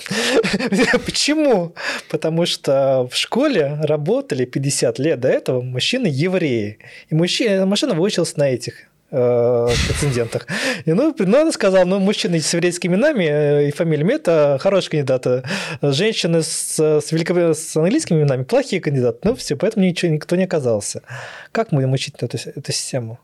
Почему? 1.06 1.76
Потому 2.10 2.46
что 2.48 3.08
в 3.12 3.16
школе 3.16 3.78
работали 3.84 4.46
50 4.46 4.98
лет 5.00 5.20
до 5.20 5.28
этого 5.28 5.62
мужчины-евреи. 5.62 6.80
И 7.10 7.16
мужчина, 7.16 7.68
машина 7.68 7.94
выучилась 7.94 8.36
на 8.38 8.50
этих 8.50 8.88
э, 9.12 9.68
претендентах. 9.88 10.48
И 10.86 10.94
ну, 10.94 11.14
ну, 11.18 11.42
она 11.42 11.52
сказала, 11.52 11.86
ну, 11.86 12.00
мужчины 12.00 12.40
с 12.40 12.52
еврейскими 12.52 12.96
именами 12.96 13.26
э, 13.26 13.68
и 13.68 13.72
фамилиями– 13.72 14.14
это 14.16 14.58
хорошие 14.60 14.90
кандидаты. 14.90 15.44
Женщины 15.84 16.42
с, 16.42 16.80
с, 16.80 17.12
велико- 17.12 17.54
с 17.54 17.78
английскими 17.78 18.18
именами– 18.18 18.44
плохие 18.46 18.82
кандидаты. 18.82 19.20
Ну, 19.24 19.36
все, 19.36 19.56
поэтому 19.56 19.86
ничего, 19.86 20.12
никто 20.12 20.36
не 20.36 20.46
оказался. 20.46 21.04
Как 21.52 21.72
мы 21.72 21.82
будем 21.82 21.94
учить 21.94 22.16
эту, 22.20 22.38
эту 22.38 22.72
систему? 22.72 23.20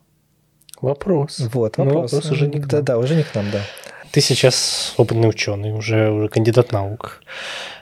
Вопрос. 0.84 1.40
Вот, 1.54 1.78
Ну, 1.78 1.86
вопрос. 1.86 2.12
вопрос 2.12 2.32
уже 2.32 2.48
не 2.48 2.60
к 2.60 2.68
да, 2.68 2.78
нам. 2.78 2.86
да, 2.86 2.98
уже 2.98 3.16
не 3.16 3.24
к 3.24 3.34
нам, 3.36 3.50
да. 3.52 3.62
Ты 4.12 4.22
сейчас 4.22 4.94
опытный 4.98 5.30
ученый, 5.30 5.72
уже, 5.72 6.12
уже 6.12 6.28
кандидат 6.28 6.72
наук. 6.72 7.24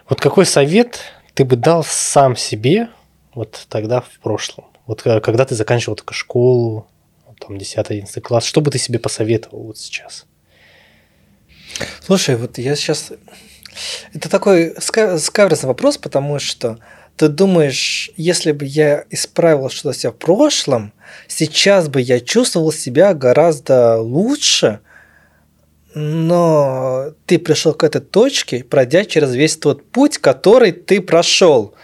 Вот 0.08 0.22
какой 0.22 0.46
совет 0.46 1.00
ты 1.34 1.44
бы 1.44 1.56
дал 1.56 1.84
сам 1.84 2.36
себе 2.36 2.90
вот 3.34 3.66
тогда 3.70 4.02
в 4.02 4.20
прошлом? 4.22 4.66
Вот 4.86 5.02
когда 5.02 5.46
ты 5.46 5.56
заканчивал 5.56 5.96
только 5.96 6.14
школу, 6.14 6.88
там 7.40 7.58
10-11 7.58 8.22
класс, 8.22 8.46
что 8.46 8.62
бы 8.62 8.70
ты 8.70 8.78
себе 8.78 9.00
посоветовал 9.00 9.64
вот 9.64 9.78
сейчас? 9.78 10.26
Слушай, 12.06 12.36
вот 12.36 12.58
я 12.60 12.76
сейчас... 12.76 13.12
Это 14.14 14.30
такой 14.30 14.74
ска- 14.76 15.18
скаверзный 15.18 15.68
вопрос, 15.70 15.98
потому 15.98 16.38
что 16.40 16.78
ты 17.22 17.28
думаешь, 17.28 18.10
если 18.18 18.52
бы 18.52 18.66
я 18.66 19.06
исправил 19.12 19.70
что-то 19.70 19.96
себя 19.96 20.10
в 20.10 20.16
прошлом, 20.16 20.92
сейчас 21.28 21.88
бы 21.88 22.02
я 22.02 22.20
чувствовал 22.20 22.72
себя 22.72 23.14
гораздо 23.14 24.02
лучше, 24.02 24.80
но 25.94 27.12
ты 27.28 27.38
пришел 27.38 27.76
к 27.76 27.84
этой 27.84 28.02
точке, 28.02 28.64
пройдя 28.64 29.06
через 29.06 29.36
весь 29.36 29.56
тот 29.56 29.88
путь, 29.92 30.18
который 30.18 30.72
ты 30.72 31.00
прошел. 31.00 31.76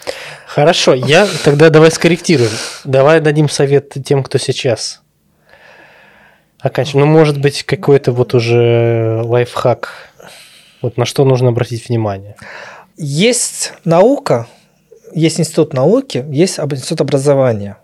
Хорошо, 0.48 0.96
я 0.96 1.28
тогда 1.44 1.70
давай 1.70 1.92
скорректируем. 1.92 2.50
Давай 2.84 3.22
дадим 3.22 3.48
совет 3.48 3.94
тем, 4.04 4.24
кто 4.24 4.40
сейчас 4.40 5.04
оканчивает. 6.60 7.06
Ну, 7.06 7.12
может 7.12 7.40
быть, 7.40 7.62
какой-то 7.62 8.12
вот 8.12 8.34
уже 8.34 9.22
лайфхак. 9.24 9.94
Вот 10.82 10.98
на 10.98 11.06
что 11.06 11.26
нужно 11.26 11.50
обратить 11.50 11.90
внимание. 11.90 12.38
Есть 12.98 13.74
наука, 13.84 14.48
есть 15.18 15.40
институт 15.40 15.74
науки, 15.74 16.26
есть 16.30 16.60
институт 16.60 17.02
образования. 17.02 17.78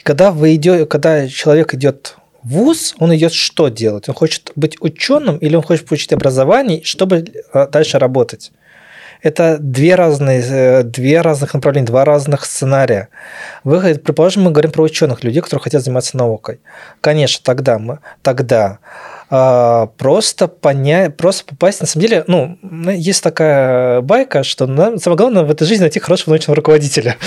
И 0.00 0.02
когда 0.02 0.30
вы 0.30 0.54
идете, 0.54 0.86
когда 0.86 1.28
человек 1.28 1.74
идет 1.74 2.16
в 2.42 2.48
ВУЗ, 2.48 2.94
он 2.98 3.14
идет 3.14 3.32
что 3.32 3.68
делать? 3.68 4.08
Он 4.08 4.14
хочет 4.14 4.52
быть 4.56 4.76
ученым 4.80 5.36
или 5.36 5.56
он 5.56 5.62
хочет 5.62 5.86
получить 5.86 6.12
образование, 6.12 6.82
чтобы 6.84 7.24
э, 7.52 7.66
дальше 7.70 7.98
работать? 7.98 8.52
Это 9.20 9.58
две 9.58 9.94
разные, 9.94 10.40
э, 10.40 10.82
две 10.84 11.20
разных 11.20 11.52
направления, 11.52 11.86
два 11.86 12.04
разных 12.04 12.46
сценария. 12.46 13.08
Вы, 13.64 13.80
предположим, 13.96 14.44
мы 14.44 14.50
говорим 14.50 14.70
про 14.70 14.84
ученых, 14.84 15.24
людей, 15.24 15.42
которые 15.42 15.64
хотят 15.64 15.82
заниматься 15.82 16.16
наукой. 16.16 16.60
Конечно, 17.00 17.42
тогда 17.44 17.78
мы, 17.78 17.98
тогда 18.22 18.78
просто 19.28 20.48
понять, 20.48 21.16
просто 21.16 21.44
попасть, 21.44 21.80
на 21.80 21.86
самом 21.86 22.06
деле, 22.06 22.24
ну, 22.26 22.58
есть 22.90 23.22
такая 23.22 24.00
байка, 24.00 24.42
что 24.42 24.66
нам, 24.66 24.98
самое 24.98 25.18
главное 25.18 25.44
в 25.44 25.50
этой 25.50 25.66
жизни 25.66 25.82
найти 25.82 26.00
хорошего 26.00 26.30
научного 26.30 26.56
руководителя. 26.56 27.16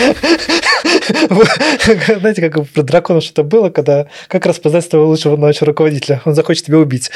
Знаете, 2.20 2.50
как 2.50 2.68
про 2.70 2.84
дракона 2.84 3.22
что-то 3.22 3.44
было, 3.44 3.70
когда 3.70 4.08
как 4.28 4.46
распознать 4.46 4.86
своего 4.86 5.08
лучшего 5.08 5.38
научного 5.38 5.72
руководителя? 5.72 6.22
Он 6.26 6.36
захочет 6.36 6.66
тебя 6.66 6.80
убить. 6.80 7.12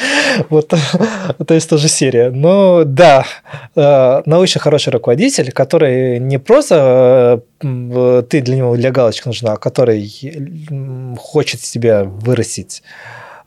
Вот, 0.49 0.67
то 0.67 1.53
есть 1.53 1.69
тоже 1.69 1.87
серия. 1.87 2.29
Но 2.29 2.83
да, 2.83 3.25
э, 3.75 4.21
научно 4.25 4.61
хороший 4.61 4.91
руководитель, 4.91 5.51
который 5.51 6.19
не 6.19 6.37
просто 6.37 7.41
э, 7.61 8.23
ты 8.29 8.41
для 8.41 8.55
него 8.55 8.75
для 8.75 8.91
галочки 8.91 9.27
нужна, 9.27 9.53
а 9.53 9.57
который 9.57 10.11
хочет 11.17 11.61
тебя 11.61 12.03
вырастить 12.03 12.83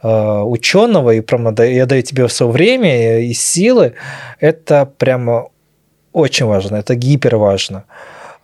ученого 0.02 1.10
и 1.14 1.20
прямо 1.20 1.54
я 1.64 1.86
даю 1.86 2.02
тебе 2.02 2.26
все 2.26 2.48
время 2.48 3.20
и 3.20 3.32
силы, 3.34 3.94
это 4.40 4.86
прямо 4.98 5.48
очень 6.12 6.46
важно, 6.46 6.76
это 6.76 6.94
гипер 6.94 7.36
важно. 7.36 7.84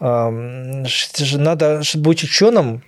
Ам, 0.01 0.85
ш- 0.87 1.25
же 1.25 1.39
Надо, 1.39 1.83
чтобы 1.83 2.05
быть 2.11 2.25
ученым, 2.25 2.83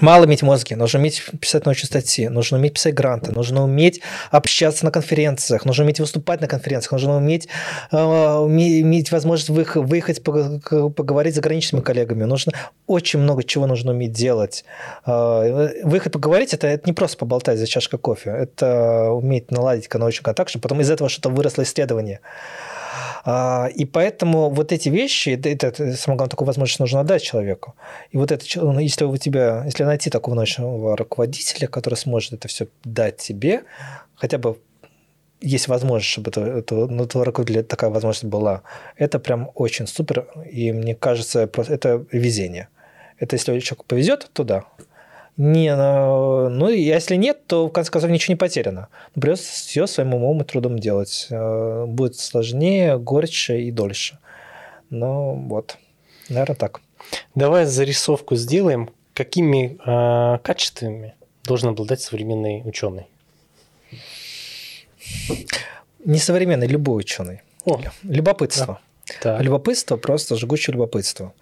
мало 0.00 0.24
иметь 0.26 0.42
мозги, 0.42 0.74
нужно 0.74 1.00
уметь 1.00 1.22
писать 1.40 1.64
научные 1.66 1.86
статьи, 1.86 2.28
нужно 2.28 2.58
уметь 2.58 2.74
писать 2.74 2.94
гранты, 2.94 3.32
нужно 3.32 3.64
уметь 3.64 4.00
общаться 4.30 4.84
на 4.84 4.90
конференциях, 4.90 5.64
нужно 5.64 5.84
уметь 5.84 6.00
выступать 6.00 6.40
на 6.40 6.48
конференциях, 6.48 6.92
нужно 6.92 7.16
уметь, 7.16 7.48
э, 7.92 7.96
иметь 7.96 9.10
возможность 9.12 9.50
выех- 9.50 9.76
выехать, 9.76 10.22
поговорить 10.22 11.32
с 11.34 11.36
заграничными 11.36 11.82
коллегами, 11.82 12.24
нужно 12.24 12.52
очень 12.86 13.20
много 13.20 13.42
чего 13.44 13.66
нужно 13.66 13.92
уметь 13.92 14.12
делать. 14.12 14.64
Э, 15.06 15.66
Выехать 15.84 16.12
поговорить 16.12 16.54
это, 16.54 16.66
это 16.66 16.86
не 16.86 16.92
просто 16.92 17.16
поболтать 17.16 17.58
за 17.58 17.66
чашкой 17.66 17.98
кофе, 17.98 18.30
это 18.30 19.10
уметь 19.10 19.50
наладить 19.50 19.92
научный 19.92 20.24
контакт, 20.24 20.50
чтобы 20.50 20.62
потом 20.62 20.80
из 20.80 20.90
этого 20.90 21.08
что-то 21.08 21.30
выросло 21.30 21.62
исследование. 21.62 22.20
А, 23.28 23.68
И 23.74 23.84
поэтому 23.84 24.50
вот 24.50 24.70
эти 24.72 24.88
вещи, 24.88 25.30
это, 25.30 25.48
это, 25.48 25.96
самое 25.96 26.16
главное, 26.16 26.28
такую 26.28 26.46
возможность 26.46 26.78
нужно 26.78 27.00
отдать 27.00 27.22
человеку. 27.22 27.74
И 28.12 28.18
вот 28.18 28.30
это, 28.30 28.44
ну, 28.54 28.78
если 28.78 29.04
у 29.04 29.16
тебя, 29.16 29.64
если 29.66 29.82
найти 29.84 30.10
такого 30.10 30.36
научного 30.36 30.96
руководителя, 30.96 31.66
который 31.66 31.96
сможет 31.96 32.34
это 32.34 32.46
все 32.46 32.68
дать 32.84 33.16
тебе, 33.16 33.64
хотя 34.14 34.38
бы 34.38 34.58
есть 35.40 35.66
возможность, 35.66 36.12
чтобы 36.12 36.30
это, 36.30 36.40
это, 36.40 36.74
ну, 36.86 37.08
руководителя 37.14 37.64
такая 37.64 37.90
возможность 37.90 38.24
была, 38.24 38.62
это 38.96 39.18
прям 39.18 39.50
очень 39.54 39.88
супер, 39.88 40.28
и 40.48 40.70
мне 40.70 40.94
кажется, 40.94 41.48
просто 41.48 41.74
это 41.74 42.06
везение. 42.12 42.68
Это 43.18 43.34
если 43.34 43.58
человеку 43.58 43.84
повезет, 43.88 44.30
то 44.32 44.44
да. 44.44 44.64
Не, 45.36 45.76
ну, 45.76 46.48
ну, 46.48 46.70
если 46.70 47.16
нет, 47.16 47.46
то 47.46 47.66
в 47.68 47.70
конце 47.70 47.90
концов 47.90 48.10
ничего 48.10 48.32
не 48.32 48.36
потеряно. 48.36 48.88
Придется 49.14 49.52
все 49.52 49.86
своим 49.86 50.14
умом 50.14 50.40
и 50.40 50.44
трудом 50.44 50.78
делать. 50.78 51.26
Э, 51.30 51.84
Будет 51.86 52.16
сложнее, 52.16 52.98
горче 52.98 53.60
и 53.60 53.70
дольше. 53.70 54.18
Ну, 54.88 55.34
вот. 55.48 55.76
Наверное, 56.30 56.56
так. 56.56 56.80
Давай 57.34 57.66
зарисовку 57.66 58.34
сделаем, 58.36 58.88
какими 59.12 59.76
э, 59.84 60.38
качествами 60.38 61.14
должен 61.44 61.68
обладать 61.70 62.00
современный 62.00 62.62
ученый. 62.64 63.06
Несовременный 66.04 66.66
любой 66.66 67.00
ученый. 67.00 67.42
О, 67.64 67.80
Любопытство. 68.04 68.80
так. 69.20 69.40
Любопытство, 69.42 69.96
просто 69.96 70.36
жгучее 70.36 70.74
любопытство. 70.74 71.26
Е- 71.26 71.32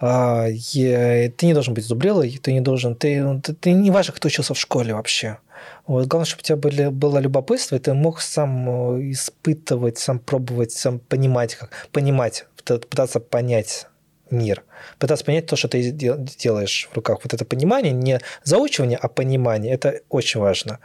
ты 0.00 1.46
не 1.46 1.54
должен 1.54 1.74
быть 1.74 1.84
зубрелой, 1.84 2.38
ты 2.42 2.52
не 2.52 2.60
должен, 2.60 2.94
ты, 2.94 3.22
ну, 3.22 3.40
ты, 3.40 3.54
ты 3.54 3.72
не 3.72 3.90
важно, 3.90 4.14
кто 4.14 4.26
учился 4.26 4.54
в 4.54 4.58
школе 4.58 4.94
вообще. 4.94 5.38
Вот, 5.86 6.06
главное, 6.06 6.26
чтобы 6.26 6.40
у 6.40 6.44
тебя 6.44 6.56
были, 6.56 6.88
было 6.88 7.18
любопытство, 7.18 7.76
и 7.76 7.78
ты 7.78 7.94
мог 7.94 8.20
сам 8.20 8.96
э, 8.98 9.10
испытывать, 9.12 9.98
сам 9.98 10.18
пробовать, 10.18 10.72
сам 10.72 10.98
понимать, 10.98 11.54
как 11.54 11.88
понимать, 11.92 12.46
пыта- 12.56 12.86
пытаться 12.86 13.20
понять 13.20 13.86
мир, 14.30 14.64
пытаться 14.98 15.24
понять 15.24 15.46
то, 15.46 15.56
что 15.56 15.68
ты 15.68 15.90
де- 15.90 16.16
делаешь 16.38 16.88
в 16.90 16.96
руках. 16.96 17.18
Вот 17.22 17.34
это 17.34 17.44
понимание, 17.44 17.92
не 17.92 18.20
заучивание, 18.44 18.98
а 19.00 19.08
понимание, 19.08 19.74
это 19.74 20.00
очень 20.08 20.40
важно. 20.40 20.78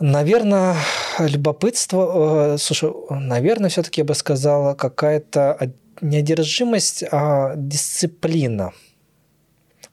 Наверное, 0.00 0.76
любопытство, 1.18 2.54
э, 2.54 2.58
слушай, 2.58 2.92
наверное, 3.10 3.68
все-таки 3.68 4.00
я 4.00 4.04
бы 4.04 4.14
сказала, 4.14 4.74
какая-то 4.74 5.72
од- 6.00 6.02
не 6.02 6.18
одержимость, 6.18 7.04
а 7.10 7.54
дисциплина. 7.56 8.72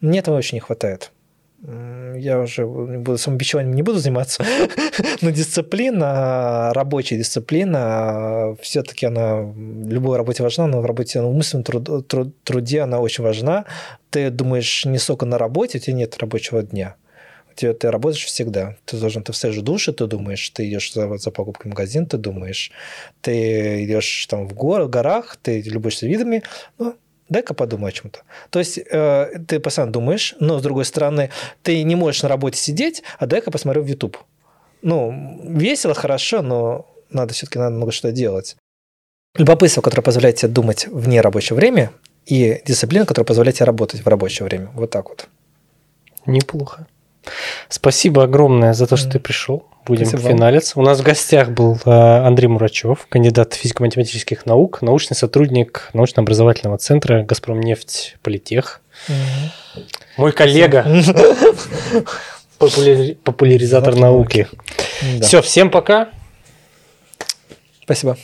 Мне 0.01 0.19
этого 0.19 0.37
очень 0.37 0.57
не 0.57 0.61
хватает. 0.61 1.11
Я 2.17 2.39
уже 2.41 2.65
буду, 2.65 3.17
самобичеванием 3.17 3.75
не 3.75 3.81
буду 3.81 3.97
заниматься, 3.97 4.43
но 5.21 5.31
дисциплина, 5.31 6.71
рабочая 6.75 7.17
дисциплина, 7.17 8.55
все-таки 8.61 9.07
она 9.07 9.37
в 9.41 9.89
любой 9.89 10.17
работе 10.17 10.43
важна, 10.43 10.67
но 10.67 10.81
в 10.81 10.85
работе, 10.85 11.21
ну, 11.21 11.31
в 11.31 11.63
труд- 11.63 12.31
труде 12.43 12.81
она 12.81 12.99
очень 12.99 13.23
важна. 13.23 13.65
Ты 14.11 14.29
думаешь 14.29 14.85
не 14.85 14.99
столько 14.99 15.25
на 15.25 15.37
работе, 15.37 15.77
у 15.79 15.81
тебя 15.81 15.95
нет 15.97 16.17
рабочего 16.19 16.61
дня 16.61 16.95
ты, 17.55 17.73
ты 17.73 17.91
работаешь 17.91 18.25
всегда. 18.25 18.75
Ты 18.85 18.97
должен, 18.97 19.23
ты 19.23 19.31
встаешь 19.31 19.55
в 19.55 19.61
душе, 19.61 19.93
ты 19.93 20.07
думаешь, 20.07 20.49
ты 20.49 20.67
идешь 20.67 20.93
за, 20.93 21.17
за 21.17 21.31
покупкой 21.31 21.69
в 21.69 21.73
магазин, 21.73 22.05
ты 22.05 22.17
думаешь, 22.17 22.71
ты 23.21 23.85
идешь 23.85 24.27
там 24.29 24.47
в, 24.47 24.53
гор, 24.53 24.83
в 24.83 24.89
горах, 24.89 25.37
ты 25.41 25.61
любуешься 25.61 26.07
видами, 26.07 26.43
ну, 26.77 26.95
дай-ка 27.29 27.53
подумай 27.53 27.89
о 27.89 27.91
чем-то. 27.91 28.19
То 28.49 28.59
есть 28.59 28.77
э, 28.77 29.39
ты 29.47 29.59
постоянно 29.59 29.93
думаешь, 29.93 30.35
но 30.39 30.59
с 30.59 30.61
другой 30.61 30.85
стороны, 30.85 31.31
ты 31.63 31.83
не 31.83 31.95
можешь 31.95 32.23
на 32.23 32.29
работе 32.29 32.57
сидеть, 32.59 33.03
а 33.19 33.25
дай-ка 33.25 33.51
посмотрю 33.51 33.83
в 33.83 33.87
YouTube. 33.87 34.17
Ну, 34.81 35.41
весело, 35.43 35.93
хорошо, 35.93 36.41
но 36.41 36.87
надо 37.09 37.33
все-таки 37.33 37.59
надо 37.59 37.75
много 37.75 37.91
что 37.91 38.11
делать. 38.11 38.55
Любопытство, 39.37 39.81
которое 39.81 40.03
позволяет 40.03 40.37
тебе 40.37 40.49
думать 40.49 40.87
вне 40.87 41.21
рабочего 41.21 41.57
времени, 41.57 41.89
и 42.25 42.61
дисциплина, 42.65 43.05
которая 43.05 43.25
позволяет 43.25 43.57
тебе 43.57 43.65
работать 43.65 44.01
в 44.03 44.07
рабочее 44.07 44.45
время. 44.45 44.71
Вот 44.73 44.89
так 44.89 45.09
вот. 45.09 45.27
Неплохо. 46.25 46.87
Спасибо 47.69 48.23
огромное 48.23 48.73
за 48.73 48.87
то, 48.87 48.97
что 48.97 49.09
ты 49.11 49.19
пришел. 49.19 49.65
Будем 49.85 50.05
Спасибо 50.07 50.29
финалиться. 50.29 50.79
У 50.79 50.81
нас 50.81 50.99
в 50.99 51.03
гостях 51.03 51.49
был 51.49 51.77
э, 51.85 51.89
Андрей 51.91 52.47
Мурачев, 52.47 53.05
кандидат 53.07 53.53
физико-математических 53.53 54.45
наук, 54.47 54.81
научный 54.81 55.13
сотрудник 55.15 55.89
научно-образовательного 55.93 56.77
центра 56.79 57.21
«Газпромнефть 57.23 58.17
Политех». 58.23 58.81
Мой 60.17 60.31
коллега, 60.31 60.85
популяри- 62.59 63.15
популяризатор 63.23 63.95
науки. 63.95 64.47
Все, 65.21 65.41
всем 65.41 65.69
пока. 65.69 66.09
Спасибо. 67.83 68.17